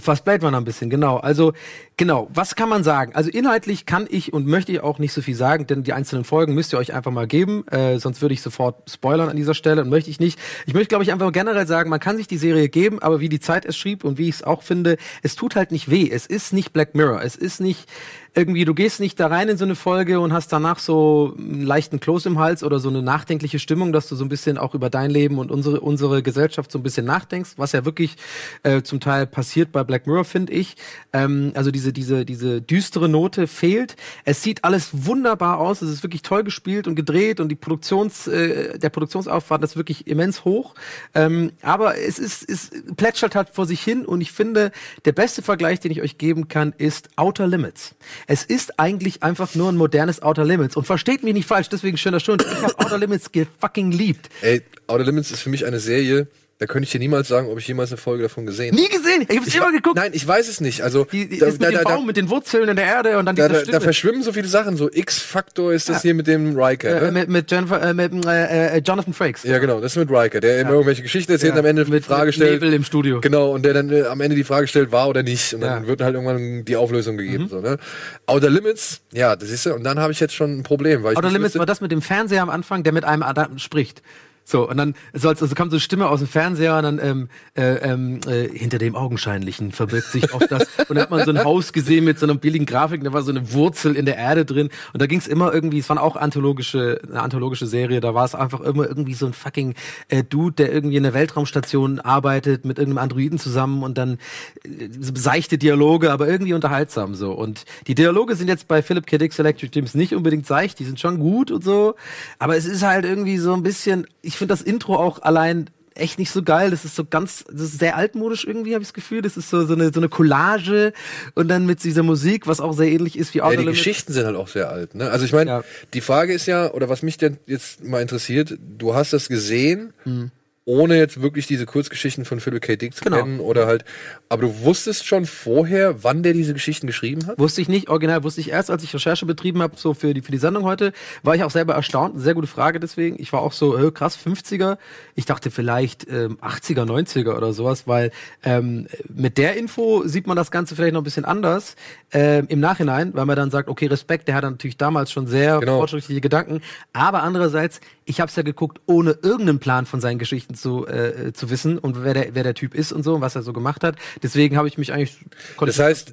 [0.00, 1.18] Fast Blade Runner ein bisschen, genau.
[1.18, 1.52] Also,
[2.00, 3.14] genau, was kann man sagen?
[3.14, 6.24] Also inhaltlich kann ich und möchte ich auch nicht so viel sagen, denn die einzelnen
[6.24, 9.52] Folgen müsst ihr euch einfach mal geben, äh, sonst würde ich sofort spoilern an dieser
[9.52, 10.38] Stelle und möchte ich nicht.
[10.64, 13.28] Ich möchte, glaube ich, einfach generell sagen, man kann sich die Serie geben, aber wie
[13.28, 16.08] die Zeit es schrieb und wie ich es auch finde, es tut halt nicht weh.
[16.10, 17.20] Es ist nicht Black Mirror.
[17.22, 17.86] Es ist nicht
[18.34, 21.62] irgendwie, du gehst nicht da rein in so eine Folge und hast danach so einen
[21.62, 24.74] leichten Kloß im Hals oder so eine nachdenkliche Stimmung, dass du so ein bisschen auch
[24.74, 28.16] über dein Leben und unsere, unsere Gesellschaft so ein bisschen nachdenkst, was ja wirklich
[28.62, 30.76] äh, zum Teil passiert bei Black Mirror, finde ich.
[31.12, 33.96] Ähm, also diese, diese, diese düstere Note fehlt.
[34.24, 35.82] Es sieht alles wunderbar aus.
[35.82, 40.06] Es ist wirklich toll gespielt und gedreht und die Produktions, äh, der Produktionsaufwand ist wirklich
[40.06, 40.74] immens hoch.
[41.14, 44.72] Ähm, aber es ist, es plätschert halt vor sich hin und ich finde,
[45.04, 47.94] der beste Vergleich, den ich euch geben kann, ist Outer Limits.
[48.26, 51.96] Es ist eigentlich einfach nur ein modernes Outer Limits und versteht mich nicht falsch, deswegen
[51.96, 52.44] schöner Stunde.
[52.50, 54.28] Ich habe Outer Limits gefucking liebt.
[54.42, 56.28] Ey, Outer Limits ist für mich eine Serie,
[56.60, 58.82] da könnte ich dir niemals sagen, ob ich jemals eine Folge davon gesehen habe.
[58.82, 59.22] Nie gesehen.
[59.22, 59.96] Ich habe es Ich immer geguckt.
[59.96, 60.82] Nein, ich weiß es nicht.
[60.82, 62.84] Also Die, die da, ist mit da, dem da, Baum, mit den Wurzeln in der
[62.84, 64.76] Erde und dann da, diese da, da verschwimmen so viele Sachen.
[64.76, 67.00] So X-Faktor ist das hier mit dem Riker.
[67.00, 67.12] äh, ne?
[67.12, 69.42] mit, mit, Jennifer, äh, mit äh, äh, Jonathan Frakes.
[69.44, 71.84] Ja, genau, das ist mit Riker, der immer irgendwelche Geschichten erzählt Ja, und am Ende
[71.86, 72.60] die mit- Frage mit stellt.
[72.60, 73.22] Nebel im Studio.
[73.22, 75.54] Genau, und der dann äh, am Ende die Frage stellt, war oder nicht.
[75.54, 75.80] Und dann Ja.
[75.80, 75.86] Mhm.
[75.86, 77.48] wird halt irgendwann die Auflösung gegeben.
[77.48, 77.78] So, ne?
[78.26, 81.02] Outer Limits, ja, das ist ja, und dann habe ich jetzt schon ein Problem.
[81.04, 83.58] Weil Outer Limits wüsste- war das mit dem Fernseher am Anfang, der mit einem Adam
[83.58, 84.02] spricht.
[84.50, 87.28] So, und dann soll's, also kam so eine Stimme aus dem Fernseher und dann ähm,
[87.56, 90.66] äh, ähm, äh, hinter dem Augenscheinlichen verbirgt sich auch das.
[90.88, 93.22] Und dann hat man so ein Haus gesehen mit so einer billigen Grafik, da war
[93.22, 94.70] so eine Wurzel in der Erde drin.
[94.92, 98.34] Und da ging's immer irgendwie, es war auch anthologische, eine anthologische Serie, da war es
[98.34, 99.74] einfach immer irgendwie so ein fucking
[100.08, 104.18] äh, Dude, der irgendwie in der Weltraumstation arbeitet mit irgendeinem Androiden zusammen und dann
[104.64, 107.32] äh, seichte Dialoge, aber irgendwie unterhaltsam so.
[107.32, 109.18] Und die Dialoge sind jetzt bei Philip K.
[109.18, 111.94] Dick's Electric Dreams nicht unbedingt seicht, die sind schon gut und so,
[112.40, 116.18] aber es ist halt irgendwie so ein bisschen, ich finde das Intro auch allein echt
[116.18, 116.70] nicht so geil.
[116.70, 119.22] Das ist so ganz, das ist sehr altmodisch irgendwie, habe ich das Gefühl.
[119.22, 120.92] Das ist so, so, eine, so eine Collage
[121.34, 124.12] und dann mit dieser Musik, was auch sehr ähnlich ist wie Outer Ja, die Geschichten
[124.12, 124.94] sind halt auch sehr alt.
[124.94, 125.10] Ne?
[125.10, 125.64] Also ich meine, ja.
[125.94, 129.92] die Frage ist ja, oder was mich denn jetzt mal interessiert, du hast das gesehen.
[130.04, 130.30] Mhm
[130.70, 132.76] ohne jetzt wirklich diese Kurzgeschichten von Philip K.
[132.76, 133.16] Dick zu genau.
[133.16, 133.84] kennen oder halt,
[134.28, 137.38] aber du wusstest schon vorher, wann der diese Geschichten geschrieben hat?
[137.40, 140.22] Wusste ich nicht, original wusste ich erst, als ich Recherche betrieben habe, so für die,
[140.22, 140.92] für die Sendung heute,
[141.24, 143.20] war ich auch selber erstaunt, sehr gute Frage deswegen.
[143.20, 144.78] Ich war auch so, äh, krass, 50er.
[145.16, 148.12] Ich dachte vielleicht ähm, 80er, 90er oder sowas, weil
[148.44, 151.74] ähm, mit der Info sieht man das Ganze vielleicht noch ein bisschen anders
[152.12, 155.58] ähm, im Nachhinein, weil man dann sagt, okay, Respekt, der hat natürlich damals schon sehr
[155.58, 155.78] genau.
[155.78, 156.60] fortschrittliche Gedanken,
[156.92, 161.32] aber andererseits, ich habe es ja geguckt, ohne irgendeinen Plan von seinen Geschichten zu, äh,
[161.32, 163.52] zu wissen und wer der, wer der Typ ist und so und was er so
[163.52, 163.96] gemacht hat.
[164.22, 165.16] Deswegen habe ich mich eigentlich
[165.58, 166.12] das heißt,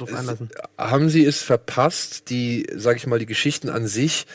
[0.78, 4.26] haben Sie es verpasst, die, sag ich mal, die Geschichten an sich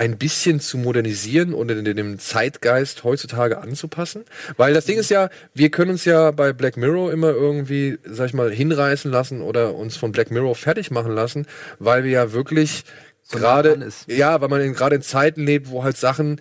[0.00, 4.24] ein bisschen zu modernisieren und in dem Zeitgeist heutzutage anzupassen?
[4.56, 8.28] Weil das Ding ist ja, wir können uns ja bei Black Mirror immer irgendwie, sag
[8.28, 11.46] ich mal, hinreißen lassen oder uns von Black Mirror fertig machen lassen,
[11.78, 12.84] weil wir ja wirklich
[13.22, 16.40] so gerade, ja, weil man gerade in Zeiten lebt, wo halt Sachen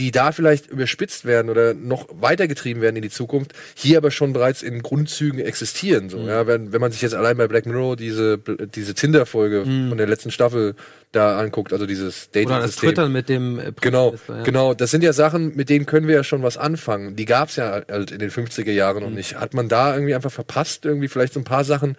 [0.00, 4.32] die da vielleicht überspitzt werden oder noch weitergetrieben werden in die Zukunft, hier aber schon
[4.32, 6.08] bereits in Grundzügen existieren.
[6.08, 6.28] So, mhm.
[6.28, 9.90] ja, wenn, wenn man sich jetzt allein bei Black Mirror diese, diese Tinder-Folge mhm.
[9.90, 10.74] von der letzten Staffel
[11.12, 14.42] da anguckt, also dieses Dating Oder das Twitter mit dem äh, Genau, ja.
[14.42, 14.72] genau.
[14.72, 17.14] Das sind ja Sachen, mit denen können wir ja schon was anfangen.
[17.14, 19.16] Die gab es ja halt in den 50er Jahren noch mhm.
[19.16, 19.36] nicht.
[19.36, 21.96] Hat man da irgendwie einfach verpasst, irgendwie vielleicht so ein paar Sachen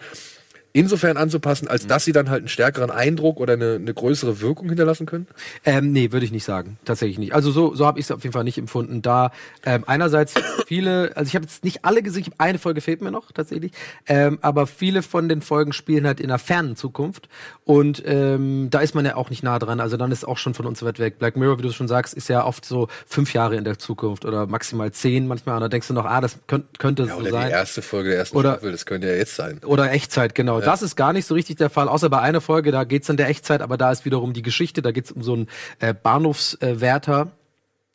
[0.73, 4.69] insofern anzupassen, als dass sie dann halt einen stärkeren Eindruck oder eine, eine größere Wirkung
[4.69, 5.27] hinterlassen können?
[5.65, 6.77] Ähm, nee, würde ich nicht sagen.
[6.85, 7.33] Tatsächlich nicht.
[7.33, 9.01] Also so, so habe ich es auf jeden Fall nicht empfunden.
[9.01, 9.31] Da
[9.65, 10.33] ähm, einerseits
[10.67, 13.71] viele, also ich habe jetzt nicht alle gesehen, eine Folge fehlt mir noch tatsächlich,
[14.07, 17.27] ähm, aber viele von den Folgen spielen halt in einer fernen Zukunft
[17.65, 19.79] und ähm, da ist man ja auch nicht nah dran.
[19.79, 21.19] Also dann ist auch schon von uns weit weg.
[21.19, 24.25] Black Mirror, wie du schon sagst, ist ja oft so fünf Jahre in der Zukunft
[24.25, 25.55] oder maximal zehn manchmal.
[25.55, 27.33] Und da denkst du noch, ah, das könnt, könnte ja, so sein.
[27.33, 29.59] Oder die erste Folge der ersten oder, Staffel, das könnte ja jetzt sein.
[29.65, 30.65] Oder Echtzeit, genau ja.
[30.65, 33.17] das ist gar nicht so richtig der Fall, außer bei einer Folge, da geht's dann
[33.17, 35.47] der Echtzeit, aber da ist wiederum die Geschichte, da geht's um so einen
[35.79, 37.21] äh, Bahnhofswärter.
[37.21, 37.41] Äh,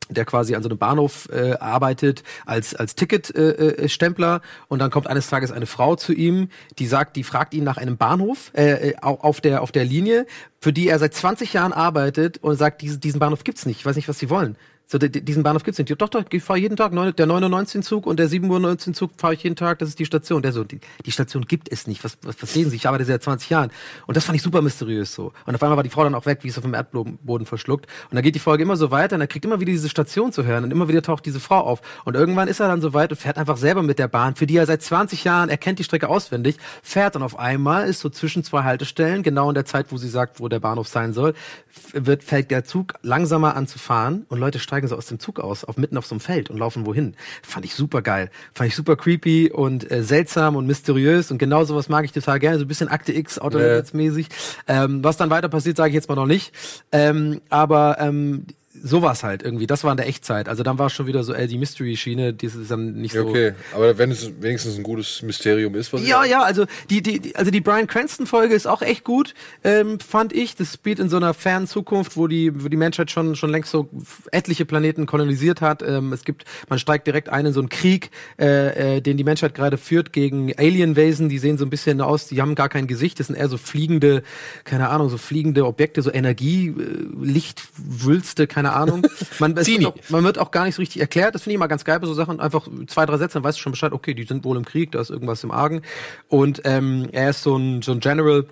[0.09, 4.91] der quasi an so einem Bahnhof äh, arbeitet als als Ticketstempler äh, äh und dann
[4.91, 6.49] kommt eines Tages eine Frau zu ihm,
[6.79, 10.25] die sagt, die fragt ihn nach einem Bahnhof äh, äh auf der auf der Linie,
[10.59, 13.85] für die er seit 20 Jahren arbeitet und sagt, diesen, diesen Bahnhof gibt's nicht, ich
[13.85, 14.55] weiß nicht, was sie wollen.
[14.89, 16.01] So, diesen Bahnhof gibt's nicht.
[16.01, 16.93] Doch, doch, ich fahre jeden Tag.
[17.17, 19.79] Der 919 Zug und der 719 Zug fahre ich jeden Tag.
[19.79, 20.41] Das ist die Station.
[20.41, 22.05] Der so, die, die Station gibt es nicht.
[22.05, 22.77] Was, was, was sehen Sie?
[22.77, 23.69] Ich arbeite seit 20 Jahren.
[24.05, 25.33] Und das fand ich super mysteriös so.
[25.45, 27.85] Und auf einmal war die Frau dann auch weg, wie auf dem Erdboden verschluckt.
[28.09, 30.31] Und dann geht die Folge immer so weiter und er kriegt immer wieder diese Station
[30.31, 31.81] zu hören und immer wieder taucht diese Frau auf.
[32.05, 34.47] Und irgendwann ist er dann so weit und fährt einfach selber mit der Bahn, für
[34.47, 37.99] die er seit 20 Jahren, er kennt die Strecke auswendig, fährt dann auf einmal, ist
[37.99, 41.11] so zwischen zwei Haltestellen, genau in der Zeit, wo sie sagt, wo der Bahnhof sein
[41.11, 41.33] soll,
[41.93, 45.39] wird, fällt der Zug langsamer an zu fahren und Leute steigen so aus dem Zug
[45.39, 47.15] aus auf mitten auf so einem Feld und laufen wohin.
[47.41, 48.29] Fand ich super geil.
[48.53, 52.39] Fand ich super creepy und äh, seltsam und mysteriös und genau sowas mag ich total
[52.39, 52.59] gerne.
[52.59, 54.27] So ein bisschen Akte X, Autorität-mäßig.
[54.67, 56.53] Ähm, was dann weiter passiert, sage ich jetzt mal noch nicht.
[56.91, 58.45] Ähm, aber ähm,
[58.83, 59.67] sowas halt irgendwie.
[59.67, 60.49] Das war in der Echtzeit.
[60.49, 63.27] Also dann war es schon wieder so, ey, die Mystery-Schiene, die ist dann nicht so.
[63.27, 67.35] Okay, aber wenn es wenigstens ein gutes Mysterium ist, was Ja, ja, also die, die,
[67.35, 70.55] also die Brian Cranston-Folge ist auch echt gut, ähm, fand ich.
[70.55, 73.71] Das spielt in so einer fernen Zukunft, wo die, wo die Menschheit schon, schon längst
[73.71, 73.89] so
[74.31, 75.81] etliche Planeten kolonisiert hat.
[75.81, 79.23] Ähm, es gibt, man steigt direkt ein in so einen Krieg, äh, äh, den die
[79.23, 82.87] Menschheit gerade führt gegen Alien-Wesen, die sehen so ein bisschen aus, die haben gar kein
[82.87, 84.23] Gesicht, das sind eher so fliegende,
[84.63, 86.73] keine Ahnung, so fliegende Objekte, so Energie, äh,
[87.21, 89.07] Lichtwülste, keine keine Ahnung.
[89.39, 91.35] Man, wird auch, man wird auch gar nicht so richtig erklärt.
[91.35, 92.39] Das finde ich immer ganz geil bei so Sachen.
[92.39, 94.91] Einfach zwei, drei Sätze, dann weißt du schon Bescheid, okay, die sind wohl im Krieg,
[94.91, 95.81] da ist irgendwas im Argen.
[96.27, 98.45] Und ähm, er ist so ein, so ein General,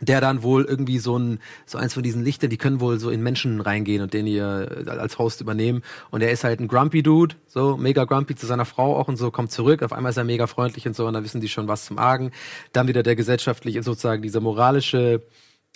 [0.00, 3.10] der dann wohl irgendwie so ein so eins von diesen Lichtern, die können wohl so
[3.10, 7.04] in Menschen reingehen und den ihr als Host übernehmen und er ist halt ein grumpy
[7.04, 10.16] Dude, so mega grumpy zu seiner Frau auch und so kommt zurück, auf einmal ist
[10.16, 12.32] er mega freundlich und so und dann wissen die schon was zum Argen.
[12.72, 15.22] Dann wieder der gesellschaftliche sozusagen dieser moralische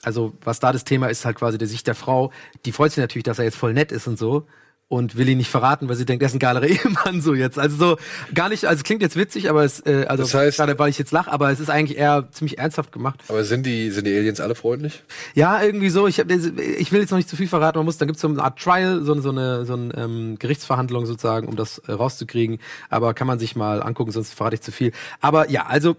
[0.03, 2.33] also was da das Thema ist, halt quasi der Sicht der Frau,
[2.65, 4.47] die freut sich natürlich, dass er jetzt voll nett ist und so
[4.89, 7.59] und will ihn nicht verraten, weil sie denkt, er ist ein geiler Ehemann so jetzt.
[7.59, 7.97] Also so
[8.35, 10.99] gar nicht, also klingt jetzt witzig, aber es äh, also das heißt, gerade weil ich
[10.99, 13.21] jetzt lach, aber es ist eigentlich eher ziemlich ernsthaft gemacht.
[13.29, 15.03] Aber sind die sind die Aliens alle freundlich?
[15.35, 16.07] Ja, irgendwie so.
[16.07, 17.79] Ich hab, ich will jetzt noch nicht zu viel verraten.
[17.79, 21.07] Man muss, dann gibt's so eine Art Trial, so, so eine so eine ähm, Gerichtsverhandlung
[21.07, 22.59] sozusagen, um das äh, rauszukriegen.
[22.89, 24.93] Aber kann man sich mal angucken, sonst verrate ich zu viel.
[25.21, 25.97] Aber ja, also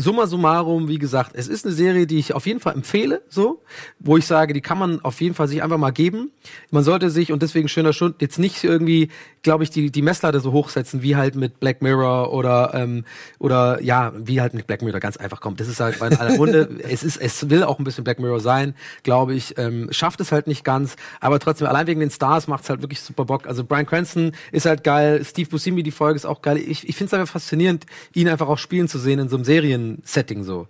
[0.00, 3.62] summa summarum, wie gesagt, es ist eine Serie, die ich auf jeden Fall empfehle, so,
[3.98, 6.30] wo ich sage, die kann man auf jeden Fall sich einfach mal geben.
[6.70, 9.10] Man sollte sich, und deswegen schöner Stund, jetzt nicht irgendwie,
[9.42, 13.04] glaube ich, die, die Messlatte so hochsetzen, wie halt mit Black Mirror oder, ähm,
[13.38, 15.60] oder ja, wie halt mit Black Mirror ganz einfach kommt.
[15.60, 18.40] Das ist halt bei aller Runde, es ist, es will auch ein bisschen Black Mirror
[18.40, 22.46] sein, glaube ich, ähm, schafft es halt nicht ganz, aber trotzdem, allein wegen den Stars
[22.46, 23.46] macht es halt wirklich super Bock.
[23.46, 26.58] Also Brian Cranston ist halt geil, Steve Buscemi, die Folge ist auch geil.
[26.58, 29.44] Ich, ich finde es einfach faszinierend, ihn einfach auch spielen zu sehen in so einem
[30.02, 30.66] Serien-Setting so.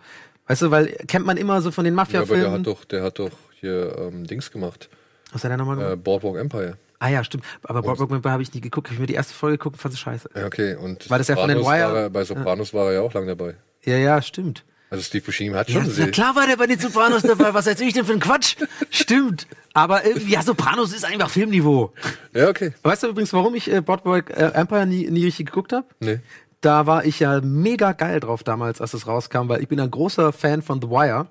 [0.47, 2.53] Weißt du, weil kennt man immer so von den Ja, aber der Mafia-Filmen.
[2.61, 4.89] hat doch, der hat doch hier ähm, Dings gemacht.
[5.33, 5.93] Was hat er nochmal gemacht?
[5.93, 6.77] Äh, Boardwalk Empire.
[7.01, 7.45] Ah ja, stimmt.
[7.63, 8.89] Aber Boardwalk Empire habe ich nie geguckt.
[8.89, 10.31] Hab ich mir die erste Folge geguckt und fand sie scheiße.
[10.35, 10.75] Ja, okay.
[10.77, 11.67] Und War das ja von den Wire?
[11.93, 13.55] War er, bei Sopranos war er ja auch lang dabei.
[13.85, 14.65] Ja, ja, stimmt.
[14.91, 16.11] Also Steve Buscemi hat Ja, schon na gesehen.
[16.13, 17.53] klar war der bei den Sopranos dabei.
[17.53, 18.57] Was erzähl ich denn für ein Quatsch?
[18.91, 19.47] Stimmt.
[19.75, 21.93] Aber irgendwie, ja, Sopranos ist einfach Filmniveau.
[22.33, 22.73] Ja, okay.
[22.83, 25.87] Weißt du übrigens, warum ich äh, Boardwalk äh, Empire nie, nie richtig geguckt habe?
[26.01, 26.21] Nee.
[26.61, 29.91] Da war ich ja mega geil drauf damals, als es rauskam, weil ich bin ein
[29.91, 31.29] großer Fan von The Wire.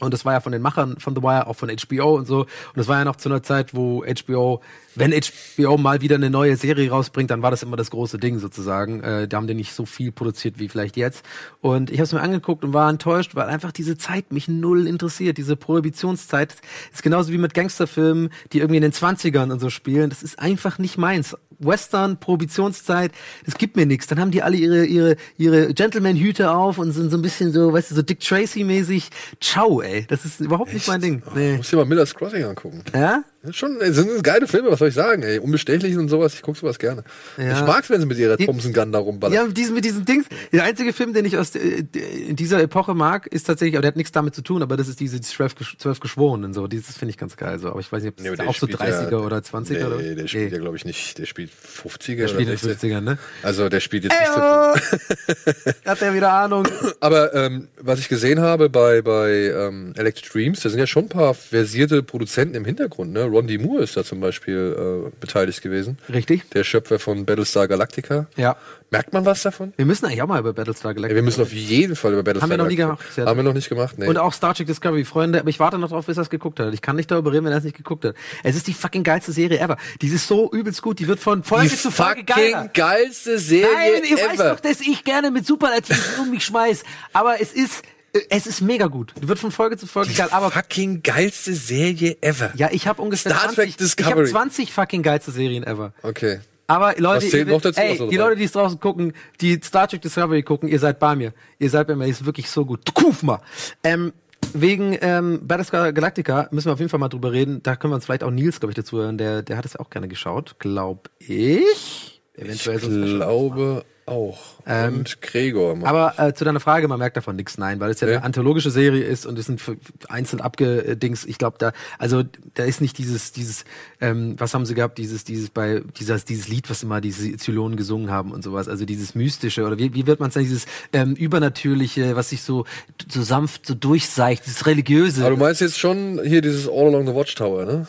[0.00, 2.40] Und das war ja von den Machern von The Wire, auch von HBO und so.
[2.40, 4.60] Und das war ja noch zu einer Zeit, wo HBO,
[4.94, 8.38] wenn HBO mal wieder eine neue Serie rausbringt, dann war das immer das große Ding
[8.38, 9.00] sozusagen.
[9.00, 11.24] Äh, da haben die nicht so viel produziert wie vielleicht jetzt.
[11.62, 14.86] Und ich habe es mir angeguckt und war enttäuscht, weil einfach diese Zeit mich null
[14.86, 15.38] interessiert.
[15.38, 16.56] Diese Prohibitionszeit
[16.92, 20.10] ist genauso wie mit Gangsterfilmen, die irgendwie in den 20ern und so spielen.
[20.10, 21.34] Das ist einfach nicht meins.
[21.58, 23.12] Western, Prohibitionszeit,
[23.44, 24.06] das gibt mir nichts.
[24.06, 27.72] Dann haben die alle ihre, ihre, ihre Gentleman-Hüte auf und sind so ein bisschen so,
[27.72, 29.10] weißt du, so Dick Tracy-mäßig.
[29.40, 30.04] Ciao, ey.
[30.08, 31.22] Das ist überhaupt nicht mein Ding.
[31.26, 31.56] Oh, Nee.
[31.58, 32.82] Muss dir mal Miller's Crossing angucken.
[32.94, 33.22] Ja?
[33.52, 35.38] Schon, das sind geile Filme, was soll ich sagen, ey.
[35.38, 37.04] Unbestechlich und sowas, ich guck sowas gerne.
[37.36, 37.52] Ja.
[37.52, 39.34] Ich mag's, wenn sie mit ihrer Thompson Gun da rumballern.
[39.34, 40.26] Ja, mit diesen, mit diesen Dings.
[40.52, 41.84] Der einzige Film, den ich aus äh,
[42.28, 44.88] in dieser Epoche mag, ist tatsächlich, aber der hat nichts damit zu tun, aber das
[44.88, 46.54] ist diese zwölf, zwölf Geschworenen.
[46.54, 47.58] So, dieses finde ich ganz geil.
[47.58, 49.70] So, aber ich weiß nicht, ob Nee, das auch so spielt 30er ja, oder 20er
[49.70, 51.18] nee, oder der spielt ja, glaube ich, nicht.
[51.18, 53.18] Der spielt 50er der spielt in den 50ern, ne?
[53.42, 54.40] Also der spielt jetzt nicht so.
[55.66, 55.74] Eyo!
[55.84, 56.66] Hat der wieder Ahnung?
[57.00, 61.04] Aber ähm, was ich gesehen habe bei, bei ähm, Electric Dreams, da sind ja schon
[61.04, 63.12] ein paar versierte Produzenten im Hintergrund.
[63.12, 63.26] Ne?
[63.36, 63.58] Ron D.
[63.58, 65.98] Moore ist da zum Beispiel äh, beteiligt gewesen.
[66.12, 66.48] Richtig?
[66.50, 68.26] Der Schöpfer von Battlestar Galactica.
[68.36, 68.56] Ja.
[68.90, 69.72] Merkt man was davon?
[69.76, 72.22] Wir müssen eigentlich auch mal über Battlestar Ja, Galactica wir müssen auf jeden Fall über
[72.22, 73.28] Battlestar Haben wir noch nie Galactica- gemacht.
[73.28, 74.06] Haben wir noch nicht gemacht, nee.
[74.06, 76.60] Und auch Star Trek Discovery, Freunde, aber ich warte noch drauf, bis er es geguckt
[76.60, 76.72] hat.
[76.72, 78.14] Ich kann nicht darüber reden, wenn er es nicht geguckt hat.
[78.44, 79.76] Es ist die fucking geilste Serie ever.
[80.00, 82.70] Die ist so übelst gut, die wird von Folge die zu Folge fucking geiler.
[82.72, 84.50] geilste Serie Nein, ich weiß ever.
[84.54, 86.84] doch, dass ich gerne mit Superlativen um mich schmeiß.
[87.12, 87.82] Aber es ist,
[88.28, 89.12] es ist mega gut.
[89.20, 90.28] Wird von Folge zu Folge die geil.
[90.30, 92.52] Aber fucking geilste Serie ever.
[92.56, 93.84] ja, ich habe ungefähr Star 20, Trek ich habe
[94.24, 94.26] Discovery.
[94.30, 95.92] 20 fucking geilste Serien ever.
[96.02, 96.40] Okay.
[96.68, 97.80] Aber Leute, ihr- noch dazu?
[97.80, 98.16] ey, die.
[98.16, 101.32] Leute, die es draußen gucken, die Star Trek Discovery gucken, ihr seid bei mir.
[101.58, 102.92] Ihr seid bei mir, ist wirklich so gut.
[102.94, 103.40] Kuf mal.
[103.84, 104.12] Ähm,
[104.52, 107.62] wegen ähm, Battlestar Galactica müssen wir auf jeden Fall mal drüber reden.
[107.62, 109.16] Da können wir uns vielleicht auch Nils, glaube ich, dazu hören.
[109.18, 112.20] Der, der hat es auch gerne geschaut, glaube ich.
[112.34, 114.38] Eventuell Ich glaube auch.
[114.66, 115.76] Ähm, Und Gregor.
[115.82, 118.14] Aber äh, zu deiner Frage, man merkt davon nichts, nein, weil es ja Nee.
[118.14, 119.60] eine anthologische Serie ist und es sind
[120.08, 121.24] einzeln abgedings.
[121.24, 122.22] Ich glaube, da, also
[122.54, 123.64] da ist nicht dieses, dieses,
[124.00, 127.76] ähm, was haben sie gehabt, dieses, dieses bei dieses, dieses Lied, was immer diese Zylonen
[127.76, 128.68] gesungen haben und sowas.
[128.68, 132.42] Also dieses mystische oder wie, wie wird man es sagen, dieses ähm, übernatürliche, was sich
[132.42, 132.64] so
[133.10, 135.22] so sanft so durchseicht, dieses religiöse.
[135.22, 137.86] Aber du meinst jetzt schon hier dieses All Along the Watchtower, ne?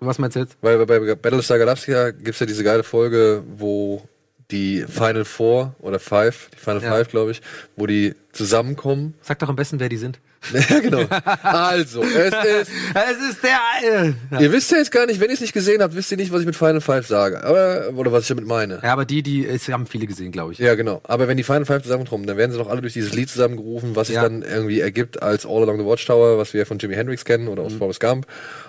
[0.00, 0.56] was meinst du jetzt?
[0.60, 4.02] Weil bei bei Battlestar Galactica gibt's ja diese geile Folge, wo
[4.50, 6.90] die Final Four oder Five, die Final Ja.
[6.92, 7.42] Five, glaube ich,
[7.76, 9.14] wo die zusammenkommen.
[9.20, 10.20] Sag doch am besten, wer die sind.
[10.70, 11.02] ja, genau.
[11.42, 12.70] Also, es ist.
[12.94, 14.14] Es ist der.
[14.30, 14.40] Ja.
[14.40, 16.32] Ihr wisst ja jetzt gar nicht, wenn ihr es nicht gesehen habt, wisst ihr nicht,
[16.32, 17.42] was ich mit Final Five sage.
[17.44, 18.80] Aber, oder was ich damit meine.
[18.82, 20.58] ja, aber die, die, es haben viele gesehen, glaube ich.
[20.58, 21.00] Ja, genau.
[21.04, 23.96] Aber wenn die Final Five zusammenkommen, dann werden sie doch alle durch dieses Lied zusammengerufen,
[23.96, 24.22] was sich Ja.
[24.22, 27.62] dann irgendwie ergibt als All Along the Watchtower, was wir von Jimi Hendrix kennen oder
[27.62, 27.78] aus Mhm.
[27.78, 28.26] Forrest Gump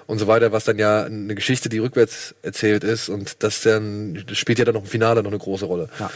[0.07, 4.23] und so weiter, was dann ja eine Geschichte, die rückwärts erzählt ist und das dann
[4.27, 5.89] das spielt ja dann noch im Finale noch eine große Rolle.
[5.99, 6.09] Ja.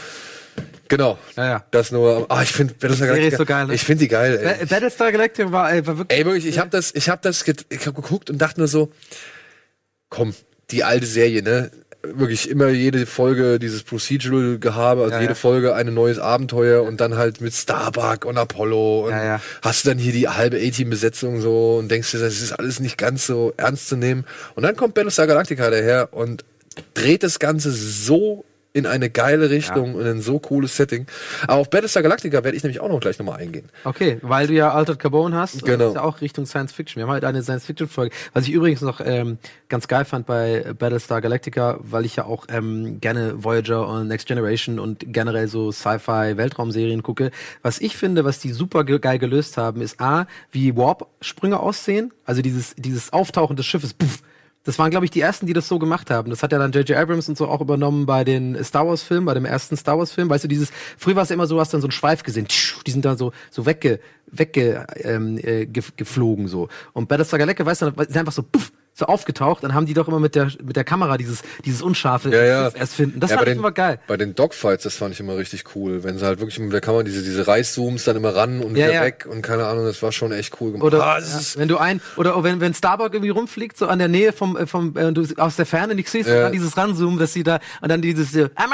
[0.88, 1.18] Genau.
[1.36, 1.64] Ja, ja.
[1.70, 2.26] Das nur.
[2.30, 3.74] Ah, ich finde Battlestar Serie ist Galactica- so geil, ne?
[3.74, 4.38] Ich finde die geil.
[4.42, 4.58] Ey.
[4.66, 6.18] Ba- Battlestar Galactica war, äh, war wirklich.
[6.18, 8.90] Ey, wirklich, ich habe das, ich habe das, ich habe geguckt und dachte nur so,
[10.10, 10.34] komm,
[10.70, 11.70] die alte Serie, ne?
[12.06, 15.34] Wirklich immer jede Folge dieses Procedural-Gehabe, also Ja, jede ja.
[15.34, 19.40] Folge ein neues Abenteuer und dann halt mit Starbuck und Apollo und ja.
[19.62, 22.98] hast du dann hier die halbe A-Team-Besetzung so und denkst dir, das ist alles nicht
[22.98, 24.26] ganz so ernst zu nehmen.
[24.54, 26.44] Und dann kommt Battlestar Galactica daher und
[26.92, 28.44] dreht das Ganze so
[28.74, 31.06] in eine geile Richtung und in ein so cooles Setting.
[31.46, 33.68] Aber auf Battlestar Galactica werde ich nämlich auch noch gleich nochmal eingehen.
[33.84, 35.54] Okay, weil du ja Altered Carbone hast.
[35.54, 35.78] und Genau.
[35.78, 36.98] Das ist ja auch Richtung Science Fiction.
[37.00, 38.14] Wir haben halt eine Science Fiction Folge.
[38.32, 42.46] Was ich übrigens noch ähm, ganz geil fand bei Battlestar Galactica, weil ich ja auch
[42.48, 47.30] ähm, gerne Voyager und Next Generation und generell so Sci-Fi Weltraumserien gucke.
[47.62, 52.12] Was ich finde, was die super ge geil gelöst haben, ist A, wie Warp-Sprünge aussehen.
[52.24, 54.20] Also dieses, dieses Auftauchen des Schiffes, puff,
[54.64, 56.30] Das waren, glaube ich, die ersten, die das so gemacht haben.
[56.30, 56.96] Das hat ja dann J.J.
[56.96, 60.30] Abrams und so auch übernommen bei den Star Wars-Filmen, bei dem ersten Star Wars-Film.
[60.30, 62.46] Weißt du, dieses, früher war es immer so, hast dann so einen Schweif gesehen,
[62.86, 65.66] die sind dann so, so wegge, wegge, ähm, äh,
[66.46, 66.68] so.
[66.94, 70.08] Und Battlestar Galactica, weißt du, ist einfach so, puff, so aufgetaucht, dann haben die doch
[70.08, 72.68] immer mit der mit der Kamera dieses dieses unscharfe ja, ja.
[72.68, 73.20] erst finden.
[73.20, 73.98] Das ja, fand ich den, immer geil.
[74.06, 76.80] Bei den Dogfights, das fand ich immer richtig cool, wenn sie halt wirklich mit der
[76.80, 80.12] Kamera diese diese Reißzooms dann immer ran und wieder weg und keine Ahnung, das war
[80.12, 80.86] schon echt cool gemacht.
[80.86, 81.18] Oder Ah,
[81.56, 84.66] wenn du ein oder wenn wenn Starbuck irgendwie rumfliegt so an der Nähe vom äh,
[84.66, 87.58] vom äh, du aus der Ferne nicht siehst und dann dieses ranzoomen, dass sie da
[87.82, 88.64] und dann dieses äh, go,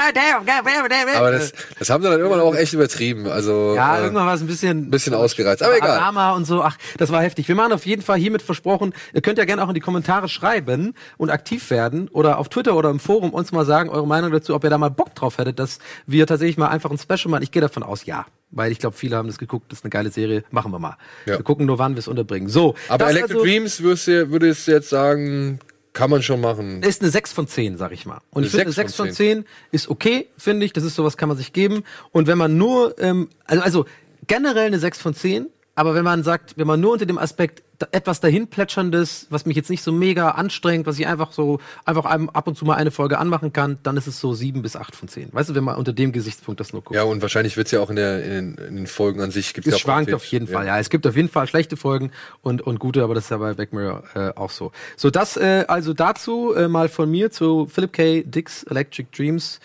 [0.45, 1.17] go.
[1.17, 3.27] aber das das haben sie dann irgendwann auch echt übertrieben.
[3.27, 5.97] Also ja, äh, irgendwann war es ein bisschen bisschen ausgereizt, aber egal.
[5.97, 6.61] Drama und so.
[6.61, 7.47] Ach, das war heftig.
[7.47, 8.93] Wir machen auf jeden Fall hiermit versprochen.
[9.13, 12.75] Ihr könnt ja gerne auch in die Kommentare schreiben und aktiv werden oder auf Twitter
[12.75, 15.37] oder im Forum uns mal sagen eure Meinung dazu, ob ihr da mal Bock drauf
[15.37, 17.43] hättet, dass wir tatsächlich mal einfach ein Special machen.
[17.43, 18.25] Ich gehe davon aus, ja.
[18.51, 20.43] Weil ich glaube, viele haben das geguckt, das ist eine geile Serie.
[20.51, 20.97] Machen wir mal.
[21.25, 21.37] Ja.
[21.37, 22.49] Wir gucken nur, wann wir es unterbringen.
[22.49, 22.75] So.
[22.89, 25.59] aber Electric also Dreams würdest du jetzt sagen,
[25.93, 26.81] kann man schon machen.
[26.83, 28.21] ist eine 6 von 10, sag ich mal.
[28.31, 30.73] Und ich Eine finde, eine 6 6 von von 10 ist okay, finde ich.
[30.73, 31.83] Das ist sowas, kann man sich geben.
[32.11, 33.85] Und wenn man nur, ähm, also, also
[34.27, 37.63] generell eine 6 von 10, aber wenn man sagt, wenn man nur unter dem Aspekt
[37.91, 42.05] etwas dahin plätscherndes, was mich jetzt nicht so mega anstrengt, was ich einfach so, einfach
[42.05, 44.95] ab und zu mal eine Folge anmachen kann, dann ist es so 7 bis 8
[44.95, 45.33] von 10.
[45.33, 46.95] Weißt du, wenn man unter dem Gesichtspunkt das nur guckt.
[46.95, 49.53] Ja, und wahrscheinlich wird's ja auch in, der, in, den, in den Folgen an sich
[49.53, 50.77] gibt Es ja auch schwankt auf jeden Fall, ja.
[50.77, 53.53] Es gibt auf jeden Fall schlechte Folgen und, und gute, aber das ist ja bei
[53.53, 54.71] Black Mirror äh, auch so.
[54.97, 58.23] So, das äh, also dazu äh, mal von mir zu Philip K.
[58.23, 59.59] Dick's Electric Dreams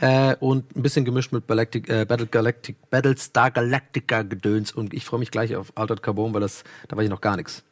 [0.00, 5.04] äh, und ein bisschen gemischt mit Galactic, äh, Battle Galactic, Battlestar Galactica Gedöns und ich
[5.04, 7.64] freue mich gleich auf Altered Carbon, weil das, da weiß ich noch gar nichts.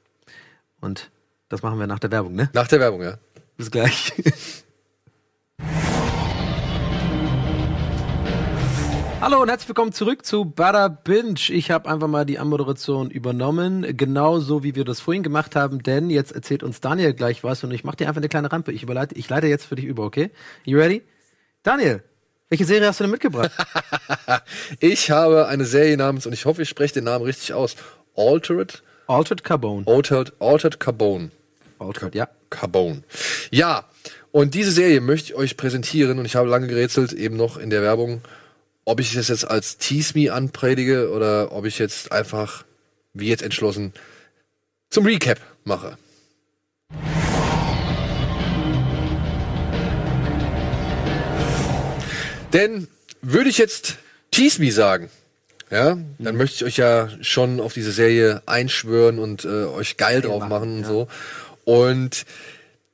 [0.80, 1.10] Und
[1.48, 2.50] das machen wir nach der Werbung, ne?
[2.52, 3.18] Nach der Werbung, ja.
[3.56, 4.12] Bis gleich.
[9.18, 11.40] Hallo und herzlich willkommen zurück zu Bada Binge.
[11.48, 16.10] Ich habe einfach mal die Anmoderation übernommen, genauso wie wir das vorhin gemacht haben, denn
[16.10, 18.72] jetzt erzählt uns Daniel gleich was und ich mache dir einfach eine kleine Rampe.
[18.72, 20.30] Ich überleite, ich leite jetzt für dich über, okay?
[20.64, 21.02] You ready?
[21.62, 22.04] Daniel,
[22.48, 23.50] welche Serie hast du denn mitgebracht?
[24.80, 27.76] Ich habe eine Serie namens, und ich hoffe, ich spreche den Namen richtig aus,
[28.16, 29.86] Altered, Altered Carbone.
[29.86, 31.30] Altered, Altered Carbone.
[31.78, 32.28] Altered, ja.
[32.50, 33.02] Carbone.
[33.50, 33.84] Ja,
[34.32, 37.70] und diese Serie möchte ich euch präsentieren und ich habe lange gerätselt, eben noch in
[37.70, 38.22] der Werbung,
[38.84, 42.64] ob ich das jetzt als Tease Me anpredige oder ob ich jetzt einfach,
[43.14, 43.92] wie jetzt entschlossen,
[44.90, 45.98] zum Recap mache.
[52.56, 52.88] Denn
[53.20, 53.98] würde ich jetzt
[54.30, 55.10] Tease Me sagen,
[55.70, 60.22] ja, dann möchte ich euch ja schon auf diese Serie einschwören und äh, euch geil
[60.22, 60.88] drauf machen, machen und ja.
[60.88, 61.08] so.
[61.64, 62.24] Und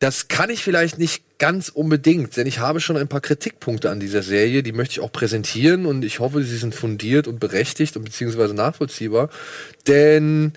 [0.01, 4.01] das kann ich vielleicht nicht ganz unbedingt, denn ich habe schon ein paar Kritikpunkte an
[4.01, 7.97] dieser Serie, die möchte ich auch präsentieren und ich hoffe, sie sind fundiert und berechtigt
[7.97, 9.31] und beziehungsweise nachvollziehbar.
[9.87, 10.55] Denn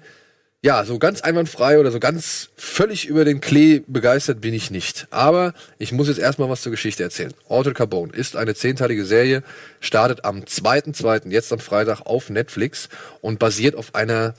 [0.65, 5.06] ja, so ganz einwandfrei oder so ganz völlig über den Klee begeistert bin ich nicht.
[5.12, 7.36] Aber ich muss jetzt erstmal was zur Geschichte erzählen.
[7.47, 9.43] Altered Carbone ist eine zehnteilige Serie,
[9.80, 12.89] startet am 2.2., jetzt am Freitag auf Netflix
[13.21, 14.34] und basiert auf einer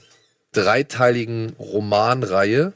[0.51, 2.73] dreiteiligen Romanreihe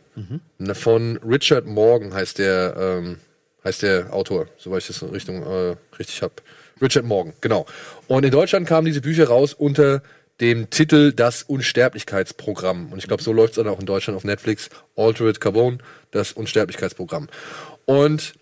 [0.58, 3.18] ne, von Richard Morgan heißt der, ähm,
[3.66, 6.36] heißt der Autor, soweit ich das in Richtung äh, richtig habe.
[6.82, 7.66] Richard Morgan, genau.
[8.08, 10.02] Und in Deutschland kamen diese Bücher raus unter
[10.42, 12.92] dem Titel Das Unsterblichkeitsprogramm.
[12.92, 14.70] Und ich glaube, so läuft es dann auch in Deutschland auf Netflix.
[14.98, 15.78] Altered Carbone,
[16.10, 17.30] das Unsterblichkeitsprogramm.
[17.86, 18.34] Und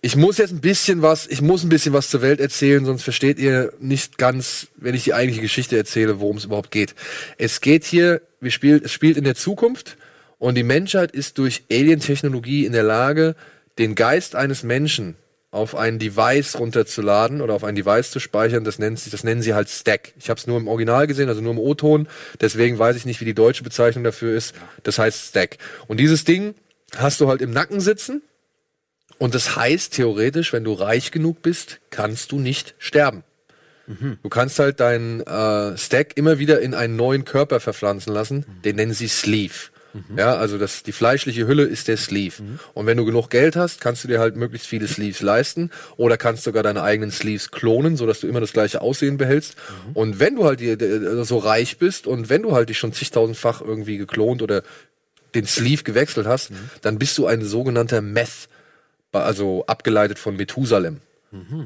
[0.00, 3.02] ich muss jetzt ein bisschen was, ich muss ein bisschen was zur Welt erzählen, sonst
[3.02, 6.94] versteht ihr nicht ganz, wenn ich die eigentliche Geschichte erzähle, worum es überhaupt geht.
[7.38, 9.96] Es geht hier, wir spielt, es spielt in der Zukunft
[10.38, 13.34] und die Menschheit ist durch Alien-Technologie in der Lage,
[13.78, 15.16] den Geist eines Menschen
[15.56, 19.42] auf ein Device runterzuladen oder auf ein Device zu speichern, das nennt sie, das nennen
[19.42, 20.12] sie halt Stack.
[20.18, 22.08] Ich habe es nur im Original gesehen, also nur im O-Ton,
[22.40, 24.54] deswegen weiß ich nicht, wie die deutsche Bezeichnung dafür ist.
[24.82, 25.58] Das heißt Stack.
[25.88, 26.54] Und dieses Ding
[26.96, 28.22] hast du halt im Nacken sitzen
[29.18, 33.24] und das heißt theoretisch, wenn du reich genug bist, kannst du nicht sterben.
[34.22, 38.76] Du kannst halt deinen äh, Stack immer wieder in einen neuen Körper verpflanzen lassen, den
[38.76, 39.70] nennen sie Sleeve.
[40.16, 42.42] Ja, also das, die fleischliche Hülle ist der Sleeve.
[42.74, 46.16] Und wenn du genug Geld hast, kannst du dir halt möglichst viele Sleeves leisten oder
[46.16, 49.56] kannst sogar deine eigenen Sleeves klonen, sodass du immer das gleiche Aussehen behältst.
[49.94, 52.92] Und wenn du halt die, die, so reich bist und wenn du halt dich schon
[52.92, 54.62] zigtausendfach irgendwie geklont oder
[55.34, 56.50] den Sleeve gewechselt hast,
[56.82, 58.48] dann bist du ein sogenannter Meth,
[59.12, 61.00] also abgeleitet von Methusalem.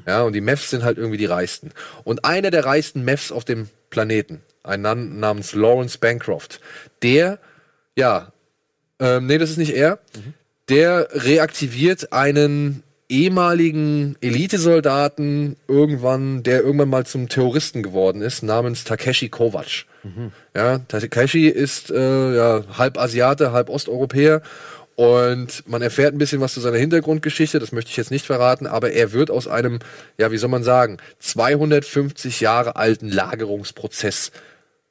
[0.07, 1.70] Ja, und die Meths sind halt irgendwie die reichsten.
[2.05, 6.61] Und einer der reichsten Meths auf dem Planeten, ein Mann namens Lawrence Bancroft,
[7.03, 7.39] der,
[7.97, 8.32] ja,
[8.99, 9.99] ähm, nee, das ist nicht er,
[10.68, 19.28] der reaktiviert einen ehemaligen Elitesoldaten irgendwann, der irgendwann mal zum Terroristen geworden ist, namens Takeshi
[19.28, 19.84] Kovacs.
[20.55, 24.43] Ja, Takeshi ist äh, ja, halb Asiate, halb Osteuropäer.
[24.95, 28.66] Und man erfährt ein bisschen was zu seiner Hintergrundgeschichte, das möchte ich jetzt nicht verraten,
[28.66, 29.78] aber er wird aus einem,
[30.18, 34.30] ja, wie soll man sagen, 250 Jahre alten Lagerungsprozess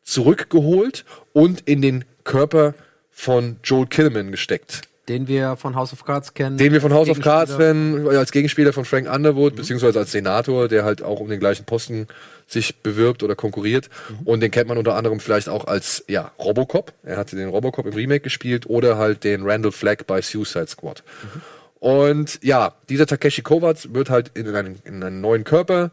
[0.02, 2.74] zurückgeholt und in den Körper
[3.20, 4.84] von Joel Kinnaman gesteckt.
[5.10, 6.58] Den wir von House of Cards kennen.
[6.58, 9.58] Den wir von House of Cards kennen, als Gegenspieler von Frank Underwood, mhm.
[9.58, 12.08] beziehungsweise als Senator, der halt auch um den gleichen Posten
[12.48, 13.90] sich bewirbt oder konkurriert.
[14.10, 14.28] Mhm.
[14.28, 16.94] Und den kennt man unter anderem vielleicht auch als ja, Robocop.
[17.04, 21.04] Er hatte den Robocop im Remake gespielt oder halt den Randall Flagg bei Suicide Squad.
[21.24, 21.42] Mhm.
[21.80, 25.92] Und ja, dieser Takeshi Kovacs wird halt in einen, in einen neuen Körper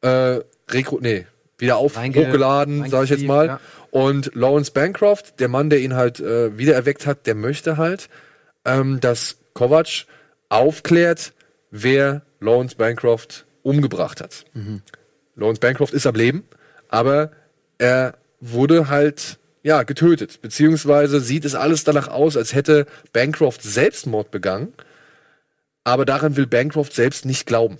[0.00, 1.26] äh, rekru nee,
[1.58, 3.46] wieder auf Reinge hochgeladen, sage ich jetzt mal.
[3.46, 3.60] Ja.
[3.90, 8.08] Und Lawrence Bancroft, der Mann, der ihn halt äh, wiedererweckt hat, der möchte halt,
[8.64, 10.06] ähm, dass Kovac
[10.48, 11.32] aufklärt,
[11.70, 14.44] wer Lawrence Bancroft umgebracht hat.
[14.54, 14.82] Mhm.
[15.36, 16.44] Lawrence Bancroft ist am Leben,
[16.88, 17.32] aber
[17.78, 24.30] er wurde halt ja getötet, beziehungsweise sieht es alles danach aus, als hätte Bancroft Selbstmord
[24.30, 24.72] begangen,
[25.84, 27.78] aber daran will Bancroft selbst nicht glauben.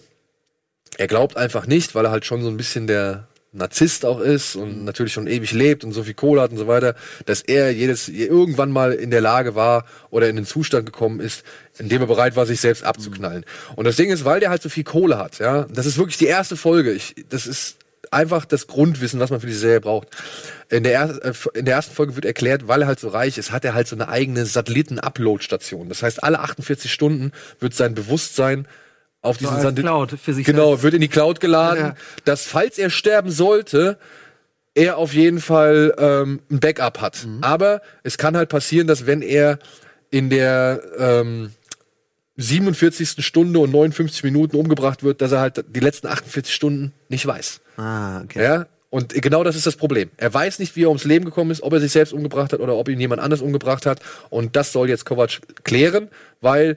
[0.98, 4.56] Er glaubt einfach nicht, weil er halt schon so ein bisschen der Narzisst auch ist
[4.56, 4.84] und mhm.
[4.84, 6.94] natürlich schon ewig lebt und so viel Kohle hat und so weiter,
[7.26, 11.44] dass er jedes irgendwann mal in der Lage war oder in den Zustand gekommen ist,
[11.78, 13.40] in dem er bereit war, sich selbst abzuknallen.
[13.40, 13.74] Mhm.
[13.76, 16.16] Und das Ding ist, weil der halt so viel Kohle hat, ja, das ist wirklich
[16.16, 16.92] die erste Folge.
[16.92, 17.76] Ich, das ist
[18.10, 20.08] einfach das Grundwissen, was man für die Serie braucht.
[20.68, 23.38] In der, er äh, in der ersten Folge wird erklärt, weil er halt so reich
[23.38, 25.88] ist, hat er halt so eine eigene Satelliten-Upload-Station.
[25.88, 28.66] Das heißt, alle 48 Stunden wird sein Bewusstsein
[29.22, 30.82] auf diesen so Cloud für sich Genau, selbst.
[30.82, 31.94] wird in die Cloud geladen, ja.
[32.24, 33.98] dass falls er sterben sollte,
[34.74, 37.24] er auf jeden Fall ähm, ein Backup hat.
[37.24, 37.38] Mhm.
[37.42, 39.58] Aber es kann halt passieren, dass wenn er
[40.10, 41.52] in der ähm,
[42.36, 43.24] 47.
[43.24, 47.60] Stunde und 59 Minuten umgebracht wird, dass er halt die letzten 48 Stunden nicht weiß.
[47.76, 48.42] Ah, okay.
[48.42, 48.66] Ja?
[48.90, 50.10] Und genau das ist das Problem.
[50.16, 52.60] Er weiß nicht, wie er ums Leben gekommen ist, ob er sich selbst umgebracht hat
[52.60, 54.00] oder ob ihn jemand anders umgebracht hat.
[54.28, 56.08] Und das soll jetzt Kovac klären,
[56.40, 56.76] weil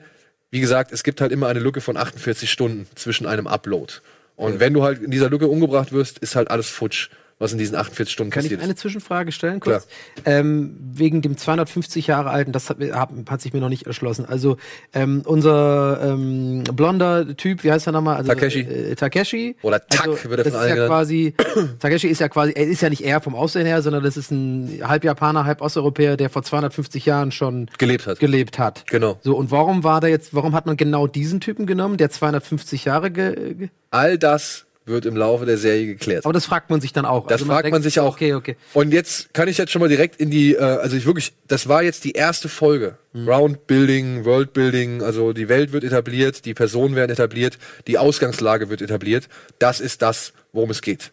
[0.50, 3.94] wie gesagt, es gibt halt immer eine Lücke von 48 Stunden zwischen einem Upload.
[4.36, 4.60] Und ja.
[4.60, 7.76] wenn du halt in dieser Lücke umgebracht wirst, ist halt alles futsch was in diesen
[7.76, 9.86] 48 Stunden Kann passiert ich eine Zwischenfrage stellen, kurz?
[10.24, 14.24] Ähm, wegen dem 250 Jahre alten, das hat, hat, hat sich mir noch nicht erschlossen.
[14.24, 14.56] Also
[14.94, 18.16] ähm, unser ähm, blonder Typ, wie heißt er nochmal?
[18.16, 18.60] Also, Takeshi.
[18.60, 19.56] Äh, Takeshi.
[19.60, 21.34] Oder Tak also, wird er von allen ja quasi,
[21.78, 24.30] Takeshi ist ja quasi, er ist ja nicht er vom Aussehen her, sondern das ist
[24.30, 28.18] ein halb Japaner, halb Osteuropäer, der vor 250 Jahren schon gelebt hat.
[28.18, 28.86] Gelebt hat.
[28.86, 29.18] Genau.
[29.22, 32.86] So, und warum war da jetzt, warum hat man genau diesen Typen genommen, der 250
[32.86, 36.24] Jahre ge All das wird im Laufe der Serie geklärt.
[36.24, 37.24] Aber das fragt man sich dann auch.
[37.24, 38.14] Das also man fragt man sich auch.
[38.14, 38.56] Okay, okay.
[38.72, 41.68] Und jetzt kann ich jetzt schon mal direkt in die, äh, also ich wirklich, das
[41.68, 42.96] war jetzt die erste Folge.
[43.12, 43.28] Mhm.
[43.28, 47.58] Round Building, World Building, also die Welt wird etabliert, die Personen werden etabliert,
[47.88, 49.28] die Ausgangslage wird etabliert.
[49.58, 51.12] Das ist das, worum es geht.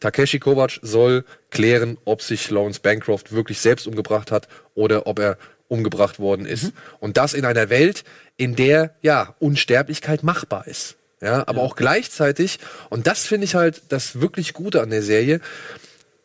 [0.00, 5.36] Takeshi Kovac soll klären, ob sich Lawrence Bancroft wirklich selbst umgebracht hat oder ob er
[5.68, 6.64] umgebracht worden ist.
[6.64, 6.72] Mhm.
[7.00, 8.02] Und das in einer Welt,
[8.38, 10.96] in der ja Unsterblichkeit machbar ist.
[11.20, 11.64] Ja, aber ja.
[11.64, 12.58] auch gleichzeitig,
[12.88, 15.40] und das finde ich halt das wirklich Gute an der Serie,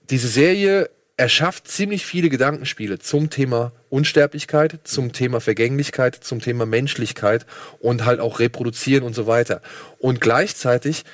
[0.10, 7.46] diese Serie erschafft ziemlich viele Gedankenspiele zum Thema Unsterblichkeit, zum Thema Vergänglichkeit, zum Thema Menschlichkeit
[7.80, 9.62] und halt auch reproduzieren und so weiter.
[9.98, 11.06] Und gleichzeitig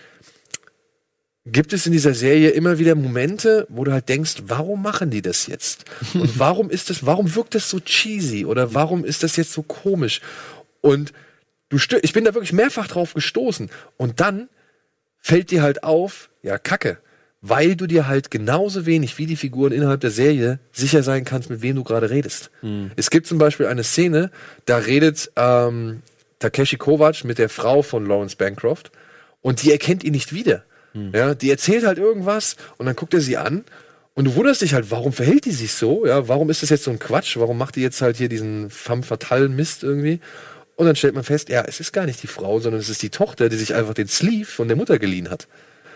[1.46, 5.22] gibt es in dieser Serie immer wieder Momente, wo du halt denkst, warum machen die
[5.22, 5.86] das jetzt?
[6.14, 8.46] Und warum ist das, warum wirkt das so cheesy?
[8.46, 10.22] Oder warum ist das jetzt so komisch?
[10.82, 11.14] Und
[11.72, 13.70] Du ich bin da wirklich mehrfach drauf gestoßen.
[13.98, 14.50] Und dann
[15.18, 16.98] fällt dir halt auf, ja, Kacke,
[17.42, 21.50] weil du dir halt genauso wenig wie die Figuren innerhalb der Serie sicher sein kannst,
[21.50, 22.52] mit wem du gerade redest.
[22.62, 22.92] Mhm.
[22.96, 24.30] Es gibt zum Beispiel eine Szene,
[24.66, 26.04] da redet ähm,
[26.40, 28.92] Takeshi Kovac mit der Frau von Lawrence Bancroft
[29.42, 30.64] und die erkennt ihn nicht wieder.
[30.94, 31.12] Mhm.
[31.16, 33.64] Ja, die erzählt halt irgendwas und dann guckt er sie an
[34.14, 36.06] und du wunderst dich halt, warum verhält die sich so?
[36.06, 37.38] Ja, warum ist das jetzt so ein Quatsch?
[37.38, 40.20] Warum macht die jetzt halt hier diesen femme fatale Mist irgendwie?
[40.82, 43.04] Und dann stellt man fest, ja, es ist gar nicht die Frau, sondern es ist
[43.04, 45.48] die Tochter, die sich einfach den Sleeve von der Mutter geliehen hat.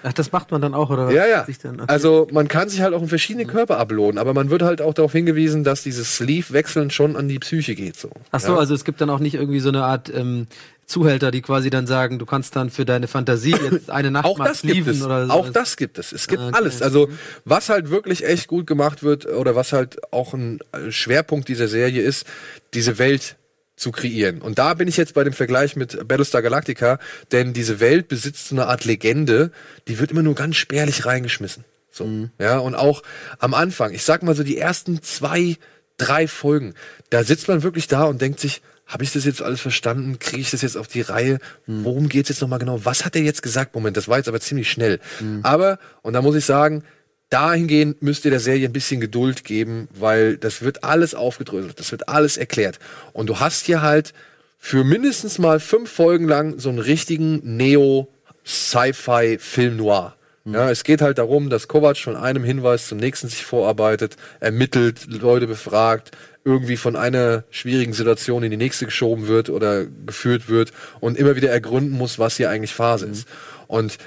[0.04, 1.10] Ach, das macht man dann auch, oder?
[1.10, 1.48] Ja, ja.
[1.64, 1.92] Dann, okay.
[1.92, 4.94] Also man kann sich halt auch in verschiedene Körper ablohnen, aber man wird halt auch
[4.94, 7.98] darauf hingewiesen, dass dieses Sleeve-Wechseln schon an die Psyche geht.
[7.98, 8.12] So.
[8.30, 8.60] Ach so, ja?
[8.60, 10.46] also es gibt dann auch nicht irgendwie so eine Art ähm,
[10.86, 14.38] Zuhälter, die quasi dann sagen, du kannst dann für deine Fantasie jetzt eine Nacht auch
[14.38, 15.02] mal das gibt es.
[15.02, 15.34] oder so.
[15.34, 16.12] Auch das gibt es.
[16.12, 16.58] Es gibt ah, okay.
[16.60, 16.84] alles.
[16.84, 17.10] Also
[17.44, 20.60] was halt wirklich echt gut gemacht wird oder was halt auch ein
[20.90, 22.28] Schwerpunkt dieser Serie ist,
[22.76, 23.38] diese Welt
[23.76, 24.42] zu kreieren.
[24.42, 27.00] Und da bin ich jetzt bei dem Vergleich mit Battlestar Galactica,
[27.32, 29.52] denn diese Welt besitzt so eine Art Legende,
[29.88, 31.66] die wird immer nur ganz spärlich reingeschmissen.
[31.92, 32.32] So, mhm.
[32.40, 33.04] ja, und auch
[33.40, 35.58] am Anfang, ich sag mal so die ersten zwei,
[35.98, 36.74] drei Folgen,
[37.10, 40.20] da sitzt man wirklich da und denkt sich, habe ich das jetzt alles verstanden?
[40.20, 41.40] Kriege ich das jetzt auf die Reihe?
[41.66, 41.84] Mhm.
[41.84, 42.86] Worum geht's jetzt nochmal genau?
[42.86, 43.74] Was hat er jetzt gesagt?
[43.74, 45.00] Moment, das war jetzt aber ziemlich schnell.
[45.20, 45.40] Mhm.
[45.44, 46.84] Aber, und da muss ich sagen,
[47.30, 51.92] dahingehend müsst ihr der Serie ein bisschen Geduld geben, weil das wird alles aufgedröselt, das
[51.92, 52.80] wird alles erklärt.
[53.14, 54.14] Und du hast hier halt
[54.60, 60.16] für mindestens mal fünf Folgen lang so einen richtigen Neo-Sci-Fi-Film noir.
[60.48, 65.08] Ja, es geht halt darum, dass Kovac von einem Hinweis zum nächsten sich vorarbeitet, ermittelt,
[65.08, 66.12] Leute befragt,
[66.44, 71.36] irgendwie von einer schwierigen Situation in die nächste geschoben wird oder geführt wird und immer
[71.36, 73.28] wieder ergründen muss, was hier eigentlich Phase ist.
[73.68, 73.98] Und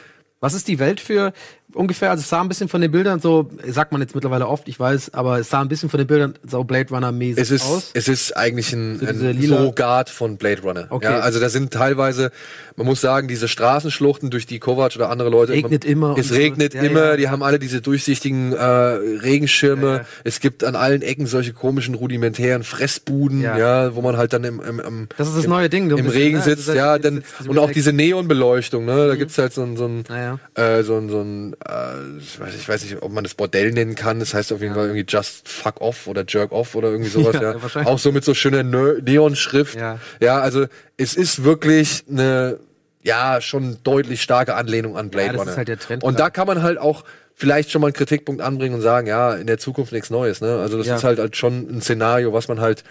[0.41, 1.33] Was ist die Welt für
[1.75, 2.11] ungefähr?
[2.11, 4.79] Also es sah ein bisschen von den Bildern so, sagt man jetzt mittlerweile oft, ich
[4.81, 7.64] weiß, aber es sah ein bisschen von den Bildern so Blade Runner mäßig es ist,
[7.66, 7.91] aus.
[7.95, 10.87] es ist eigentlich ein, So ein Surrogat von Blade Runner.
[10.91, 11.07] Okay.
[11.07, 12.31] Ja, also da sind teilweise,
[12.77, 15.53] man muss sagen, diese Straßenschluchten, durch die Kovac oder andere Leute.
[15.53, 16.35] regnet man, immer und Es so.
[16.35, 17.16] regnet Ja, immer, ja.
[17.16, 20.05] die haben alle diese durchsichtigen äh, Regenschirme.
[20.25, 23.95] Es gibt an allen Ecken solche komischen rudimentären Fressbuden, Ja.
[23.95, 25.91] wo man halt dann im, im, im Das das neue Ding.
[25.91, 26.43] so im Regen ne?
[26.43, 29.62] sitzt, Das ist ja, halt- dann, und auch diese Neonbeleuchtung, ne, da gibt's halt so
[29.62, 30.39] ein, so ein, Naja.
[30.55, 33.73] äh, so ein, so ein, äh, ich weiß, ich weiß nicht, ob man das Bordell
[33.73, 36.89] nennen kann, das heißt auf jeden Fall irgendwie just fuck off oder jerk off oder
[36.91, 37.87] irgendwie sowas, Ja, ja.
[37.87, 39.77] Auch so mit so schöner Nö- Neonschrift.
[39.77, 39.99] Ja.
[40.21, 42.59] ja, also es ist wirklich eine,
[43.03, 45.51] ja, schon deutlich starke Anlehnung an Blade Ja, das Runner.
[45.53, 46.29] ist halt der Trend, und klar.
[46.29, 47.05] da kann man halt auch
[47.35, 50.59] vielleicht schon mal einen Kritikpunkt anbringen und sagen, ja, in der Zukunft nichts Neues, ne?
[50.59, 50.97] Also das Ja.
[50.97, 52.83] ist halt, halt schon ein Szenario, was man halt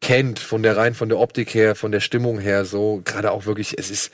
[0.00, 3.46] kennt, von der rein von der Optik her, von der Stimmung her, so gerade auch
[3.46, 4.12] wirklich, es ist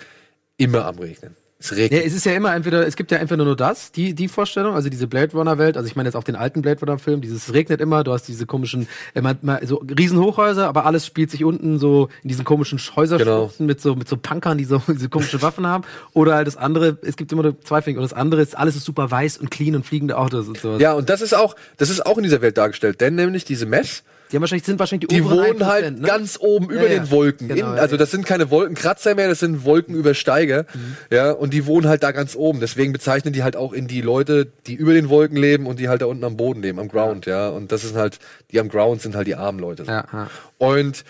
[0.59, 1.35] immer am Regnen.
[1.61, 2.07] Es Ja, regnet.
[2.07, 4.89] es ist ja immer entweder, es gibt ja entweder nur das, die, die Vorstellung, also
[4.89, 7.49] diese Blade Runner Welt, also ich meine jetzt auch den alten Blade Runner Film, dieses
[7.49, 8.87] es regnet immer, du hast diese komischen,
[9.21, 13.81] man, man, so Riesenhochhäuser, aber alles spielt sich unten so in diesen komischen Häuserschluchten mit
[13.81, 15.83] so, mit so Punkern, die so diese komischen Waffen haben.
[16.13, 18.77] Oder halt das andere, es gibt immer nur zwei Finger, und das andere ist, alles
[18.77, 20.81] ist super weiß und clean und fliegende Autos und sowas.
[20.81, 23.67] Ja, und das ist auch, das ist auch in dieser Welt dargestellt, denn nämlich diese
[23.67, 26.07] Mess, Die haben wahrscheinlich, sind wahrscheinlich die, die wohnen 1%, halt ne?
[26.07, 26.99] ganz oben über Ja, ja.
[27.01, 27.49] den Wolken.
[27.49, 30.67] Genau, in, also das sind keine Wolkenkratzer mehr, das sind Wolkenübersteiger.
[30.73, 30.97] Mhm.
[31.11, 32.61] Ja, und die wohnen halt da ganz oben.
[32.61, 35.89] Deswegen bezeichnen die halt auch in die Leute, die über den Wolken leben und die
[35.89, 37.49] halt da unten am Boden leben, am Ground, ja.
[37.49, 38.19] Und das sind halt,
[38.51, 39.85] die am Ground sind halt die armen Leute.
[39.85, 40.29] Ja.
[40.59, 41.05] Und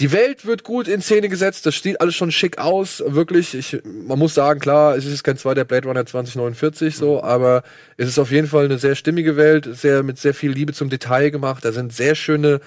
[0.00, 3.54] die Welt wird gut in Szene gesetzt, das sieht alles schon schick aus, wirklich.
[3.54, 7.64] Ich, man muss sagen, klar, es ist kein zweiter Blade Runner 2049 so, aber
[7.96, 10.88] es ist auf jeden Fall eine sehr stimmige Welt, sehr mit sehr viel Liebe zum
[10.88, 11.64] Detail gemacht.
[11.64, 12.60] Da sind sehr schöne,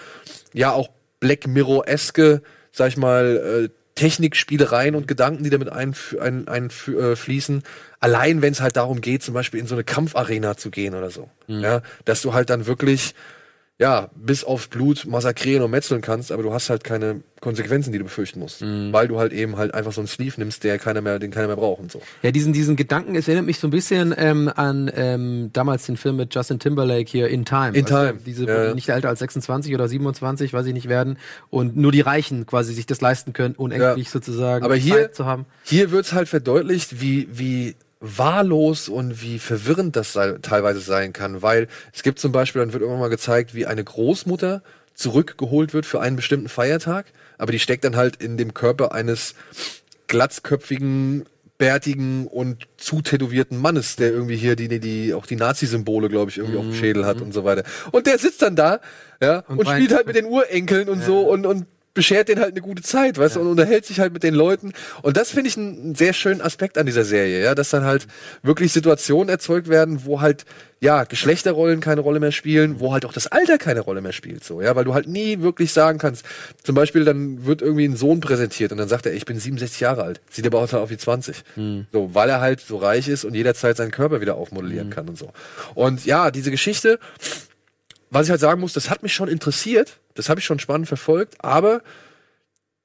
[0.54, 0.90] ja auch
[1.22, 2.42] Black Mirror-eske,
[2.74, 7.64] sag ich mal, äh, Technikspielereien und Gedanken, die damit einf ein, einfließen.
[8.00, 11.12] Allein wenn es halt darum geht, zum Beispiel in so eine Kampfarena zu gehen oder
[11.12, 11.30] so.
[11.62, 13.14] Ja, dass du halt dann wirklich
[13.82, 17.98] ja, bis aufs Blut massakrieren und metzeln kannst, aber du hast halt keine Konsequenzen, die
[17.98, 18.62] du befürchten musst.
[18.62, 21.48] Weil du halt eben halt einfach so einen Sleeve nimmst, der keiner mehr, den keiner
[21.48, 22.00] mehr braucht und so.
[22.22, 25.98] Ja, diesen, diesen Gedanken, es erinnert mich so ein bisschen ähm, an ähm, damals den
[25.98, 27.72] Film mit Justin Timberlake hier In Time.
[27.76, 28.68] In Time, Diese, ja.
[28.68, 31.18] die nicht älter als 26 oder 27, weiß ich nicht, werden
[31.50, 35.26] und nur die Reichen quasi sich das leisten können, unendlich sozusagen Aber hier, Zeit zu
[35.26, 35.48] haben.
[35.64, 41.42] hier wird's halt verdeutlicht, wie, wie wahllos und wie verwirrend das sei, teilweise sein kann,
[41.42, 44.64] weil es gibt zum Beispiel, dann wird irgendwann mal gezeigt, wie eine Großmutter
[44.96, 47.06] zurückgeholt wird für einen bestimmten Feiertag,
[47.38, 49.36] aber die steckt dann halt in dem Körper eines
[50.08, 51.26] glatzköpfigen,
[51.60, 56.40] bärtigen und zutätowierten Mannes, der irgendwie hier die, die, die auch die Nazi-Symbole, glaube ich,
[56.40, 57.64] irgendwie auf dem Schädel hat und so weiter.
[57.92, 58.80] Und der sitzt dann da,
[59.22, 62.52] ja, und, Und spielt halt mit den Urenkeln und so und, und beschert denen halt
[62.52, 64.74] eine gute Zeit, weißt du, und unterhält sich halt mit den Leuten.
[65.02, 68.08] Und das finde ich einen sehr schönen Aspekt an dieser Serie, ja, dass dann halt
[68.44, 70.46] wirklich Situationen erzeugt werden, wo halt,
[70.80, 74.44] ja, Geschlechterrollen keine Rolle mehr spielen, wo halt auch das Alter keine Rolle mehr spielt,
[74.44, 76.26] so, ja, weil du halt nie wirklich sagen kannst,
[76.64, 79.80] zum Beispiel dann wird irgendwie ein Sohn präsentiert und dann sagt er, ich bin 67
[79.80, 81.44] Jahre alt, sieht aber aus wie 20.
[81.92, 85.18] So, weil er halt so reich ist und jederzeit seinen Körper wieder aufmodellieren kann und
[85.18, 85.32] so.
[85.76, 87.00] Und ja, diese Geschichte,
[88.12, 90.88] was ich halt sagen muss, das hat mich schon interessiert, das habe ich schon spannend
[90.88, 91.82] verfolgt, aber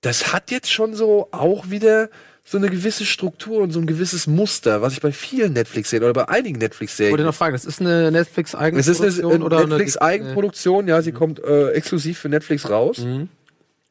[0.00, 2.08] das hat jetzt schon so auch wieder
[2.44, 6.24] so eine gewisse Struktur und so ein gewisses Muster, was ich bei vielen Netflix-Serien oder
[6.26, 7.24] bei einigen Ich wollte Netflix-Serien.
[7.26, 11.42] noch fragen, das ist eine Es Netflix-Eigenproduktion ist eine oder eine- Netflix-Eigenproduktion, ja, sie kommt
[11.42, 12.98] äh, exklusiv für Netflix raus.
[12.98, 13.28] Mhm.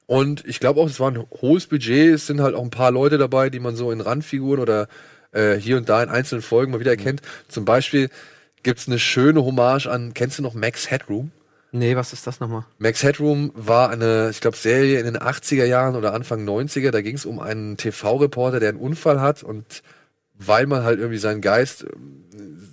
[0.08, 2.14] Und ich glaube auch, es war ein hohes Budget.
[2.14, 4.88] Es sind halt auch ein paar Leute dabei, die man so in Randfiguren oder
[5.32, 7.22] äh, hier und da in einzelnen Folgen mal wieder erkennt.
[7.50, 8.10] Zum Beispiel
[8.66, 11.32] gibt's eine schöne Hommage an, kennst du noch Max Headroom?
[11.72, 12.66] Nee, was ist das nochmal?
[12.80, 16.90] Max Headroom war eine, ich glaube, Serie in den 80er Jahren oder Anfang 90er.
[16.92, 19.84] Da ging es um einen TV-Reporter, der einen Unfall hat und
[20.34, 22.26] weil man halt irgendwie seinen Geist ähm,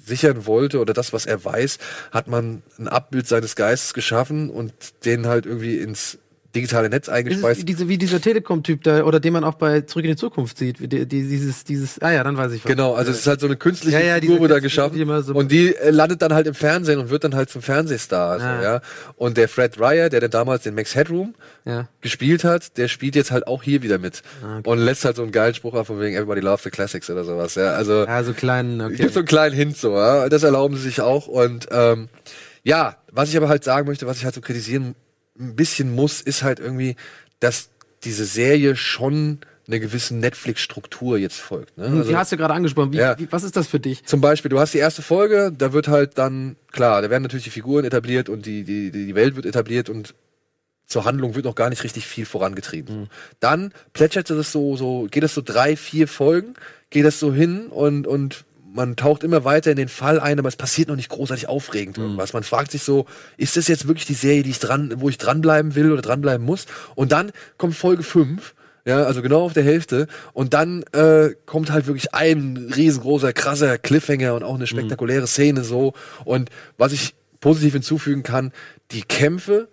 [0.04, 1.78] sichern wollte oder das, was er weiß,
[2.10, 4.72] hat man ein Abbild seines Geistes geschaffen und
[5.04, 6.18] den halt irgendwie ins
[6.54, 7.60] digitale Netz Ist eingespeist.
[7.60, 10.58] es diese, wie dieser Telekom-Typ da, oder den man auch bei Zurück in die Zukunft
[10.58, 10.78] sieht.
[10.80, 12.70] Die, die, dieses, dieses, ah ja, dann weiß ich was.
[12.70, 15.34] Genau, also es ist halt so eine künstliche Ja, ja, Figur da geschaffen die so-
[15.34, 18.38] und die äh, landet dann halt im Fernsehen und wird dann halt zum Fernsehstar.
[18.38, 18.62] So, Ah.
[18.62, 18.80] ja.
[19.16, 21.34] Und der Fred Ryer, der dann damals den Max Headroom
[21.64, 21.88] Ja.
[22.00, 24.68] gespielt hat, der spielt jetzt halt auch hier wieder mit Ah, okay.
[24.68, 27.24] und lässt halt so einen geilen Spruch ab von wegen Everybody loves the classics oder
[27.24, 27.54] sowas.
[27.54, 28.96] Ja, also Ja, so kleinen, okay.
[28.96, 30.28] gibt so einen kleinen Hint so, ja.
[30.28, 32.08] Das erlauben sie sich auch und ähm,
[32.62, 34.94] ja, was ich aber halt sagen möchte, was ich halt so kritisieren
[35.42, 36.96] ein bisschen muss, ist halt irgendwie,
[37.40, 37.70] dass
[38.04, 39.38] diese Serie schon
[39.68, 41.78] eine gewisse Netflix-Struktur jetzt folgt.
[41.78, 41.86] Ne?
[41.86, 42.92] Hm, die hast du gerade angesprochen.
[42.92, 43.16] Wie, Ja.
[43.18, 44.04] wie, was ist das für dich?
[44.04, 47.44] Zum Beispiel, du hast die erste Folge, da wird halt dann, klar, da werden natürlich
[47.44, 50.14] die Figuren etabliert und die, die, die Welt wird etabliert und
[50.86, 53.08] zur Handlung wird noch gar nicht richtig viel vorangetrieben.
[53.40, 56.54] Dann plätschert das so, so, geht das so drei, vier Folgen,
[56.90, 60.48] geht das so hin und, und man taucht immer weiter in den Fall ein, aber
[60.48, 62.32] es passiert noch nicht großartig aufregend irgendwas.
[62.32, 63.06] Man fragt sich so,
[63.36, 66.44] ist das jetzt wirklich die Serie, die ich dran, wo ich dranbleiben will oder dranbleiben
[66.44, 66.66] muss?
[66.94, 68.54] Und dann kommt Folge 5
[68.84, 70.08] ja, also genau auf der Hälfte.
[70.32, 75.62] Und dann äh, kommt halt wirklich ein riesengroßer, krasser Cliffhanger und auch eine spektakuläre Szene
[75.62, 75.92] so.
[76.24, 78.52] Und was ich positiv hinzufügen kann,
[78.90, 79.68] die Kämpfe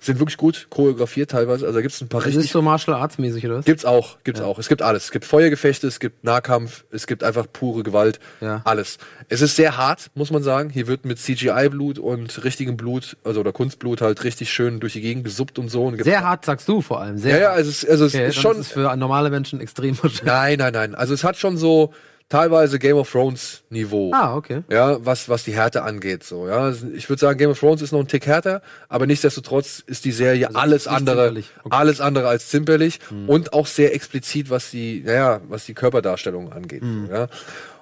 [0.00, 1.66] sind wirklich gut choreografiert teilweise.
[1.66, 3.64] Also da gibt es ein paar Das richtig ist so Martial Arts mäßig, oder was?
[3.64, 4.58] Gibt's auch, gibt's auch.
[4.58, 5.04] Es gibt alles.
[5.04, 8.18] Es gibt Feuergefechte, es gibt Nahkampf, es gibt einfach pure Gewalt.
[8.40, 8.62] Ja.
[8.64, 8.98] Alles.
[9.28, 10.70] Es ist sehr hart, muss man sagen.
[10.70, 15.00] Hier wird mit CGI-Blut und richtigem Blut, also oder Kunstblut halt richtig schön durch die
[15.00, 15.84] Gegend gesuppt und so.
[15.84, 17.18] Und Sehr hart, sagst du vor allem.
[17.18, 18.52] Sehr Ja, ja, also es, also es Okay, ist schon.
[18.52, 20.22] ist es für normale Menschen extrem wahrscheinlich.
[20.22, 20.94] Nein, nein, nein.
[20.94, 21.92] Also es hat schon so
[22.30, 24.10] teilweise Game of Thrones Niveau.
[24.14, 24.62] Ah, okay.
[24.70, 26.72] Ja, was, was die Härte angeht, so, ja.
[26.94, 30.12] Ich würde sagen, Game of Thrones ist noch ein Tick härter, aber nichtsdestotrotz ist die
[30.12, 31.30] Serie alles Also nicht andere.
[31.30, 31.44] Okay.
[31.64, 31.72] Hm.
[31.72, 36.82] alles andere als zimperlich und auch sehr explizit, was die, naja, was die Körperdarstellung angeht,
[36.82, 37.26] so, ja.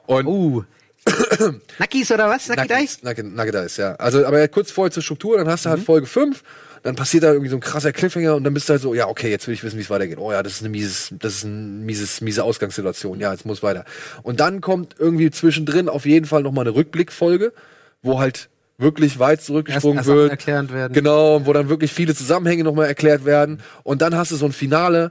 [0.06, 0.64] Und Uh.
[1.78, 2.48] Nackis oder was?
[2.48, 3.94] Nacki Nugget, Nugget, Nugget Dice, ja.
[3.94, 5.72] Also, aber kurz vorher zur Struktur, dann hast du Mhm.
[5.74, 6.42] halt Folge 5,
[6.82, 9.08] dann passiert da irgendwie so ein krasser Cliffhanger und dann bist du halt so, ja,
[9.08, 10.18] okay, jetzt will ich wissen, wie es weitergeht.
[10.18, 13.20] Oh ja, das ist eine mieses, das ist eine mieses, miese Ausgangssituation.
[13.20, 13.84] Ja, jetzt muss weiter.
[14.22, 17.52] Und dann kommt irgendwie zwischendrin auf jeden Fall nochmal eine Rückblickfolge,
[18.02, 18.48] wo halt
[18.78, 20.30] wirklich weit zurückgesprungen Erst- erst wird.
[20.30, 20.92] erklärend werden.
[20.92, 23.60] Genau, wo dann wirklich viele Zusammenhänge nochmal erklärt werden.
[23.82, 25.10] Und dann hast du so ein Finale,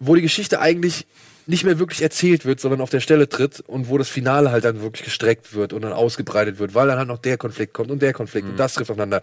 [0.00, 1.06] wo die Geschichte eigentlich
[1.46, 4.64] nicht mehr wirklich erzählt wird, sondern auf der Stelle tritt und wo das Finale halt
[4.64, 7.90] dann wirklich gestreckt wird und dann ausgebreitet wird, weil dann halt noch der Konflikt kommt
[7.90, 9.22] und der Konflikt und das trifft aufeinander.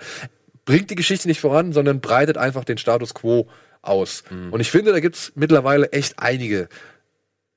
[0.69, 3.47] Bringt die Geschichte nicht voran, sondern breitet einfach den Status quo
[3.81, 4.23] aus.
[4.51, 6.69] Und ich finde, da gibt's mittlerweile echt einige.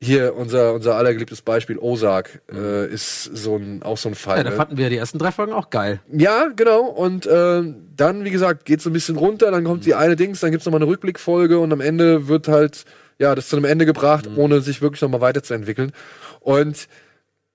[0.00, 4.38] Hier unser, unser allergeliebtes Beispiel, Ozark, äh, ist so ein, auch so ein Fall.
[4.38, 4.56] Ja, da ne?
[4.56, 6.00] fanden wir die ersten drei Folgen auch geil.
[6.10, 6.86] Ja, genau.
[6.86, 10.40] Und ähm, dann, wie gesagt, geht so ein bisschen runter, dann kommt die eine Dings,
[10.40, 12.86] dann gibt's noch mal eine Rückblickfolge und am Ende wird halt,
[13.18, 15.92] ja, das zu einem Ende gebracht, ohne sich wirklich noch mal weiterzuentwickeln.
[16.40, 16.88] Und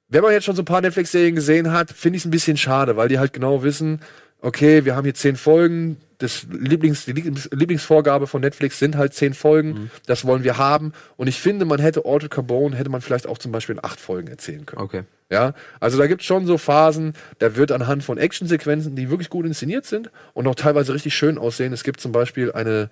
[0.07, 2.57] wenn man jetzt schon so ein paar Netflix-Serien gesehen hat, finde ich es ein bisschen
[2.57, 4.01] schade, weil die halt genau wissen,
[4.41, 9.13] okay, wir haben hier zehn Folgen, das Lieblings, die Lieblings- Lieblingsvorgabe von Netflix sind halt
[9.13, 10.93] zehn Folgen, das wollen wir haben.
[11.15, 13.99] Und ich finde, man hätte Altered Carbone, hätte man vielleicht auch zum Beispiel in acht
[13.99, 14.81] Folgen erzählen können.
[14.81, 15.03] Okay.
[15.29, 19.45] Ja, also da gibt's schon so Phasen, da wird anhand von Actionsequenzen, die wirklich gut
[19.45, 21.73] inszeniert sind und auch teilweise richtig schön aussehen.
[21.73, 22.89] Es gibt zum Beispiel eine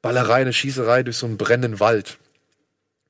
[0.00, 2.18] Ballerei, eine Schießerei durch so einen brennenden Wald.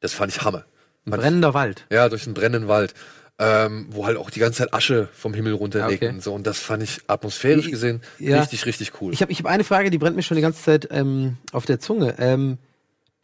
[0.01, 0.65] Das fand ich Hammer.
[1.07, 1.85] Ein brennender Wald.
[1.91, 2.95] Ja, durch einen brennenden Wald.
[3.37, 6.15] Ähm, wo halt auch die ganze Zeit Asche vom Himmel runterlegt Ja, okay.
[6.17, 6.33] und so.
[6.35, 8.39] Und das fand ich atmosphärisch gesehen ja.
[8.41, 9.13] richtig, richtig cool.
[9.13, 11.65] Ich habe ich hab eine Frage, die brennt mir schon die ganze Zeit ähm, auf
[11.67, 12.15] der Zunge.
[12.19, 12.59] Ähm,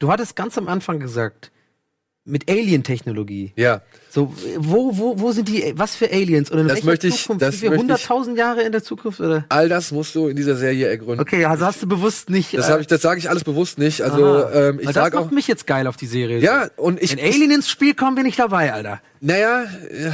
[0.00, 1.52] du hattest ganz am Anfang gesagt,
[2.24, 3.52] mit Alien-Technologie.
[3.56, 6.50] ja, So, wo, wo, wo sind die, was für Aliens?
[6.50, 7.42] Oder in Das möchte ich- Zukunft?
[7.42, 9.20] das sind wir möchte ich- 100.000 Jahre in der Zukunft?
[9.20, 9.46] Oder?
[9.48, 11.20] all das musst du in dieser Serie ergründen.
[11.20, 12.52] Okay, also hast du bewusst nicht.
[12.54, 14.02] Das, äh, hab ich, das sage ich alles bewusst nicht.
[14.02, 14.52] Also aha.
[14.70, 15.30] ähm, ich Weil das sage macht auch.
[15.30, 16.40] mich jetzt geil auf die Serie.
[16.40, 17.16] Ja, und ich.
[17.16, 19.00] Wenn Alien ins Spiel kommt, bin ich dabei, Alter.
[19.22, 20.12] Naja, ja.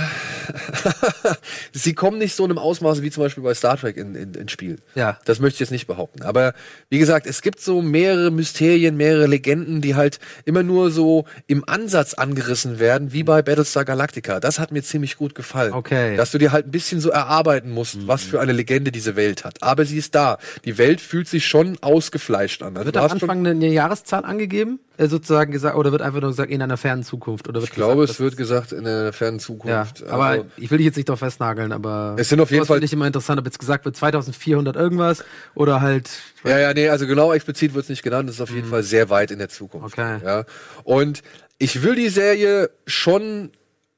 [1.73, 4.35] sie kommen nicht so in einem Ausmaß wie zum Beispiel bei Star Trek in, in,
[4.35, 4.79] ins Spiel.
[4.97, 5.19] Ja.
[5.25, 6.23] Das möchte ich jetzt nicht behaupten.
[6.23, 6.55] Aber
[6.91, 11.69] wie gesagt, es gibt so mehrere Mysterien, mehrere Legenden, die halt immer nur so im
[11.69, 14.41] Ansatz angerissen werden, wie bei Battlestar Galactica.
[14.41, 15.73] Das hat mir ziemlich gut gefallen.
[15.73, 16.17] Okay.
[16.17, 19.45] Dass du dir halt ein bisschen so erarbeiten musst, was für eine Legende diese Welt
[19.45, 19.63] hat.
[19.63, 20.39] Aber sie ist da.
[20.65, 22.77] Die Welt fühlt sich schon ausgefleischt an.
[22.77, 24.81] Also Wird du am Anfang eine Jahreszahl angegeben?
[24.99, 27.49] Äh, sozusagen gesagt, oder wird einfach nur gesagt, in einer fernen Zukunft?
[27.49, 30.05] Oder wird ich glaube, gesagt, es wird gesagt in der fernen Ja, Zukunft.
[30.07, 32.83] aber Also- ich will dich jetzt nicht drauf festnageln, aber Es sind auf jeden Fall-
[32.83, 35.23] ich immer interessant, ob jetzt gesagt wird 2400 irgendwas
[35.55, 36.11] oder halt
[36.45, 38.29] Ja, ja, nee, also genau explizit wird es nicht genannt.
[38.29, 39.99] Das ist auf jeden Fall sehr weit in der Zukunft.
[39.99, 40.05] Mhm.
[40.05, 40.19] Okay.
[40.25, 40.45] Ja.
[40.85, 41.23] Und
[41.59, 43.51] ich will die Serie schon,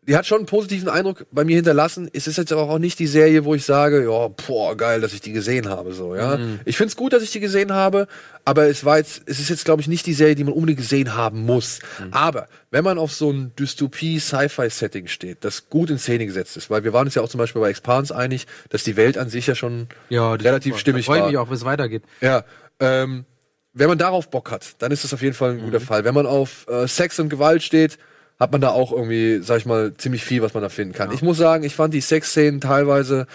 [0.08, 2.08] die hat schon einen positiven Eindruck bei mir hinterlassen.
[2.14, 5.12] Es ist jetzt aber auch nicht die Serie, wo ich sage, ja, boah, geil, dass
[5.12, 6.38] ich die gesehen habe, so, ja.
[6.38, 6.60] Mhm.
[6.64, 8.08] Ich find's gut, dass ich die gesehen habe,
[8.46, 10.78] aber es war jetzt, es ist jetzt, glaube ich, nicht die Serie, die man unbedingt
[10.78, 11.80] gesehen haben muss.
[12.02, 12.12] Mhm.
[12.12, 16.84] Aber wenn man auf so ein Dystopie-Sci-Fi-Setting steht, das gut in Szene gesetzt ist, weil
[16.84, 19.46] wir waren uns ja auch zum Beispiel bei Expanse einig, dass die Welt an sich
[19.46, 20.80] ja schon ja, relativ super.
[20.80, 21.26] stimmig da freue war.
[21.28, 22.02] ich mich auch, bis es weitergeht.
[22.22, 22.44] Ja,
[22.80, 23.26] ähm,
[23.74, 26.04] wenn man darauf Bock hat, dann ist das auf jeden Fall ein guter Fall.
[26.04, 27.98] Wenn man auf äh, Sex und Gewalt steht,
[28.38, 31.12] hat man da auch irgendwie, sag ich mal, ziemlich viel, was man da finden kann.
[31.12, 33.26] Ich muss sagen, ich fand die Sexszenen teilweise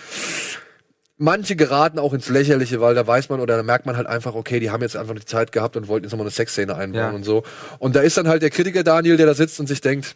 [1.18, 4.34] manche geraten auch ins Lächerliche, weil da weiß man oder da merkt man halt einfach,
[4.36, 7.02] okay, die haben jetzt einfach die Zeit gehabt und wollten jetzt nochmal eine Sexszene einbauen
[7.02, 7.10] Ja.
[7.12, 7.44] und so.
[7.80, 10.16] Und da ist dann halt der Kritiker Daniel, der da sitzt und sich denkt,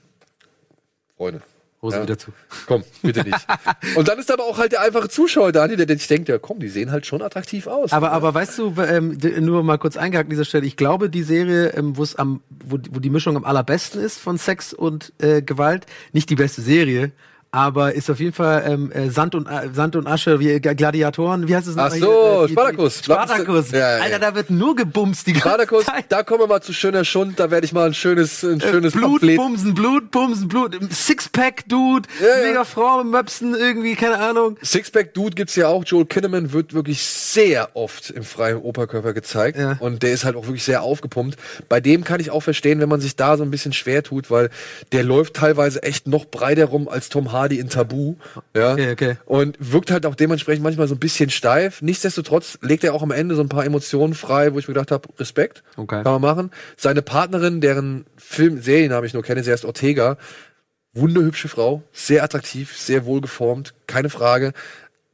[1.17, 1.41] Freunde,
[1.87, 2.03] Hose Ja.
[2.03, 2.31] wieder zu.
[2.67, 3.47] komm, bitte nicht.
[3.95, 6.59] und dann ist aber auch halt der einfache Zuschauer Daniel, der, sich denkt, ja komm,
[6.59, 7.91] die sehen halt schon attraktiv aus.
[7.93, 11.23] Aber, aber weißt du, ähm, nur mal kurz eingehakt an dieser Stelle, ich glaube, die
[11.23, 15.13] Serie, ähm, wo es am, wo, wo die Mischung am allerbesten ist von Sex und
[15.19, 17.11] äh, Gewalt, nicht die beste Serie,
[17.51, 20.59] aber ist auf jeden Fall ähm, äh, Sand und äh, Sand und Asche, wie äh,
[20.59, 22.45] Gladiatoren, wie heißt es Ach nochmal so?
[22.45, 22.99] Äh, Spartacus.
[23.03, 23.71] Spartacus.
[23.71, 24.03] Ja, ja, ja.
[24.03, 26.05] Alter, da wird nur gebumst die ganze Spartacus, Zeit.
[26.09, 28.93] da kommen wir mal zu schöner Schund, da werde ich mal ein schönes, ein schönes
[28.93, 29.37] Blut, Pamphlet.
[29.37, 30.77] Bumsen, Blut, Bumsen, Blut.
[30.91, 32.07] Sixpack, Dude,
[32.43, 34.57] mega Frau mit Möpsen, irgendwie, keine Ahnung.
[34.61, 35.83] Sixpack Dude gibt's ja auch.
[35.85, 39.57] Joel Kinnaman wird wirklich sehr oft im freien Oberkörper gezeigt.
[39.79, 41.37] Und der ist halt auch wirklich sehr aufgepumpt.
[41.69, 44.29] Bei dem kann ich auch verstehen, wenn man sich da so ein bisschen schwer tut,
[44.29, 44.49] weil
[44.91, 48.15] der läuft teilweise echt noch breiter rum als Tom Hardy in Tabu.
[48.55, 48.73] Ja.
[48.73, 49.17] Okay, okay.
[49.25, 51.81] Und wirkt halt auch dementsprechend manchmal so ein bisschen steif.
[51.81, 54.91] Nichtsdestotrotz legt er auch am Ende so ein paar Emotionen frei, wo ich mir gedacht
[54.91, 55.63] habe, Respekt.
[55.75, 56.03] Okay.
[56.03, 56.51] Kann man machen.
[56.75, 60.17] Seine Partnerin, deren Film, Seriennamen ich nur kenne, sie heißt Ortega.
[60.93, 64.53] Wunderhübsche Frau, sehr attraktiv, sehr wohlgeformt, keine Frage.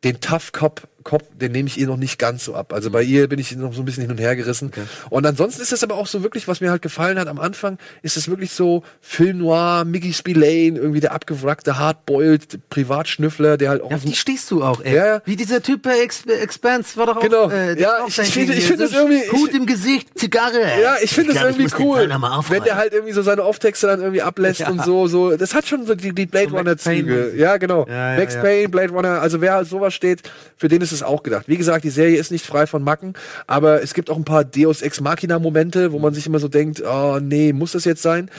[0.04, 2.74] Den Tough Cop, Cop, den nehme ich ihr noch nicht ganz so ab.
[2.74, 4.72] Also bei ihr bin ich noch so ein bisschen hin und her gerissen.
[5.10, 7.78] Und ansonsten ist das aber auch so wirklich, was mir halt gefallen hat am Anfang,
[8.02, 13.82] ist es wirklich so Film Noir, Mickey Spillane, irgendwie der abgewrackte Hardboiled Privatschnüffler, der halt
[13.82, 14.96] auch Ja, auf die stehst du auch, ey.
[14.96, 15.22] Ja.
[15.26, 17.22] Wie dieser Typ bei Ex Expanse war doch auch.
[17.22, 17.50] Genau.
[17.50, 20.62] Äh, Ja, auch ich- finde- So das irgendwie- Hut im Gesicht, Zigarre.
[20.82, 22.10] Ja, ich finde das irgendwie cool,
[22.50, 24.70] wenn der halt irgendwie so seine Offtexte dann irgendwie ablässt Ja.
[24.70, 25.36] und so, so.
[25.36, 27.14] Das hat schon so die, die Blade So Max Runner Züge.
[27.14, 27.40] Payne-mäßig.
[27.40, 27.86] Ja, genau.
[27.90, 28.36] Ja, Max.
[28.36, 29.22] Payne, Blade Runner.
[29.22, 30.22] Also wer halt sowas steht,
[30.58, 31.48] für den ist es auch gedacht.
[31.48, 33.14] Wie gesagt, die Serie ist nicht frei von Macken,
[33.48, 36.48] aber es gibt auch ein paar Deus Ex Machina Momente, wo man sich immer so
[36.48, 38.30] denkt, oh nee, muss das jetzt sein?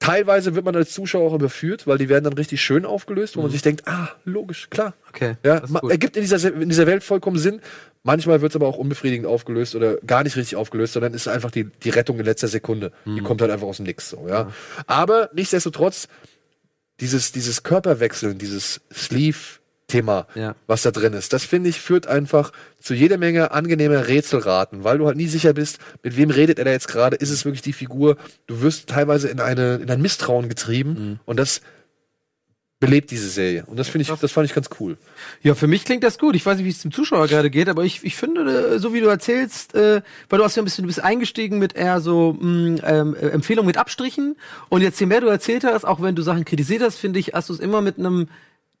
[0.00, 3.42] Teilweise wird man als Zuschauer auch überführt, weil die werden dann richtig schön aufgelöst, wo
[3.42, 4.94] man sich denkt, ah, logisch, klar.
[5.08, 7.60] Okay, Ja, ergibt in dieser, Se- in dieser Welt vollkommen Sinn.
[8.04, 11.50] Manchmal wird es aber auch unbefriedigend aufgelöst oder gar nicht richtig aufgelöst, sondern ist einfach
[11.50, 12.92] die, die Rettung in letzter Sekunde.
[13.06, 13.16] Mhm.
[13.16, 14.52] Die kommt halt einfach aus dem Nix so, ja.
[14.86, 16.06] Aber nichtsdestotrotz,
[17.00, 18.80] dieses, dieses Körperwechseln, dieses
[19.90, 20.54] Sleeve-Thema, Ja.
[20.66, 24.98] was da drin ist, das finde ich, führt einfach zu jeder Menge angenehmer Rätselraten, weil
[24.98, 27.62] du halt nie sicher bist, mit wem redet er da jetzt gerade, ist es wirklich
[27.62, 28.16] die Figur,
[28.46, 31.20] du wirst teilweise in eine, in ein Misstrauen getrieben Mhm.
[31.24, 31.60] und das
[32.80, 33.64] belebt diese Serie.
[33.66, 34.98] Und das finde ich, das fand ich ganz cool.
[35.42, 36.36] Ja, für mich klingt das gut.
[36.36, 38.42] Ich weiß nicht, wie es dem Zuschauer gerade geht, aber ich, ich finde,
[38.74, 41.58] äh, so wie du erzählst, äh, weil du hast ja ein bisschen, du bist eingestiegen
[41.58, 44.36] mit eher so mh, ähm, äh, Empfehlungen mit Abstrichen.
[44.68, 47.32] Und jetzt je mehr du erzählt hast, auch wenn du Sachen kritisiert hast, finde ich,
[47.34, 48.28] hast du es immer mit einem.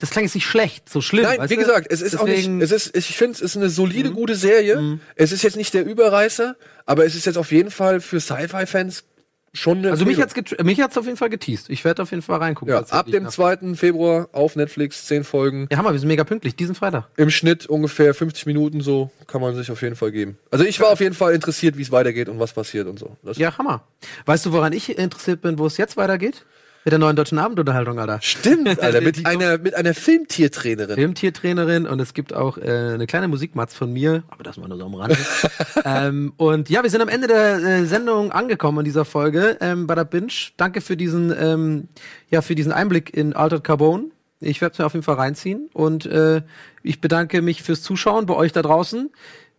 [0.00, 1.24] Das klang jetzt nicht schlecht, so schlimm.
[1.24, 1.60] Nein, wie du?
[1.60, 2.58] gesagt, es ist Deswegen- Mhm.
[2.58, 5.00] auch nicht, es ist, ich finde, es ist eine solide, gute Serie.
[5.16, 6.54] Es ist jetzt nicht der Überreißer,
[6.86, 9.04] aber es ist jetzt auf jeden Fall für Sci-Fi-Fans
[9.54, 11.68] schon eine Also mich hat's, mich hat's auf jeden Fall geteased.
[11.70, 12.72] Ich werde auf jeden Fall reingucken.
[12.72, 13.28] ja, ab dem Ja.
[13.30, 13.74] 2.
[13.74, 15.66] Februar auf Netflix, 10 Folgen.
[15.72, 16.54] Ja, Hammer, wir sind mega pünktlich.
[16.54, 17.08] Diesen Freitag.
[17.16, 20.38] Im Schnitt ungefähr 50 Minuten so, kann man sich auf jeden Fall geben.
[20.52, 23.16] Also ich war auf jeden Fall interessiert, wie es weitergeht und was passiert und so.
[23.24, 23.82] Das Ja, Hammer.
[24.26, 26.44] Weißt du, woran ich interessiert bin, wo es jetzt weitergeht?
[26.84, 28.18] Mit der neuen deutschen Abendunterhaltung, Alter.
[28.22, 30.94] Stimmt, Alter, mit einer, mit einer Filmtiertrainerin.
[30.94, 34.78] Filmtiertrainerin und es gibt auch äh, eine kleine Musikmatz von mir, aber das mal nur
[34.78, 35.16] so am Rande.
[35.84, 39.86] ähm, und ja, wir sind am Ende der äh, Sendung angekommen in dieser Folge ähm,
[39.86, 40.32] bei der Binge.
[40.56, 41.88] Danke für diesen, ähm,
[42.30, 44.04] ja, für diesen Einblick in Altered Carbone.
[44.40, 46.42] Ich werde es mir auf jeden Fall reinziehen und äh,
[46.82, 49.10] ich bedanke mich fürs Zuschauen bei euch da draußen.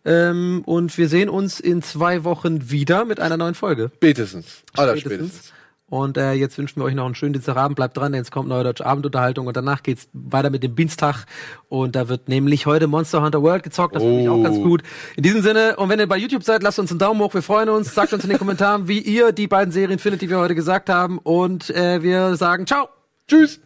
[0.04, 3.90] Ähm, und wir sehen uns in zwei Wochen wieder mit einer neuen Folge.
[3.96, 4.62] Spätestens.
[4.74, 5.52] Allerspätestens.
[5.90, 7.74] Und äh, jetzt wünschen wir euch noch einen schönen Dienstagabend.
[7.76, 11.26] Bleibt dran, denn es kommt neue deutsche Abendunterhaltung und danach geht's weiter mit dem Dienstag.
[11.68, 13.96] Und da wird nämlich heute Monster Hunter World gezockt.
[13.96, 14.62] Das finde ich auch ganz Oh.
[14.62, 14.82] gut.
[15.16, 17.34] In diesem Sinne, und wenn ihr bei YouTube seid, lasst uns einen Daumen hoch.
[17.34, 17.92] Wir freuen uns.
[17.94, 20.88] Sagt uns in den Kommentaren, wie ihr die beiden Serien findet, die wir heute gesagt
[20.88, 21.18] haben.
[21.18, 22.88] Und äh, wir sagen Ciao.
[23.28, 23.60] Tschüss.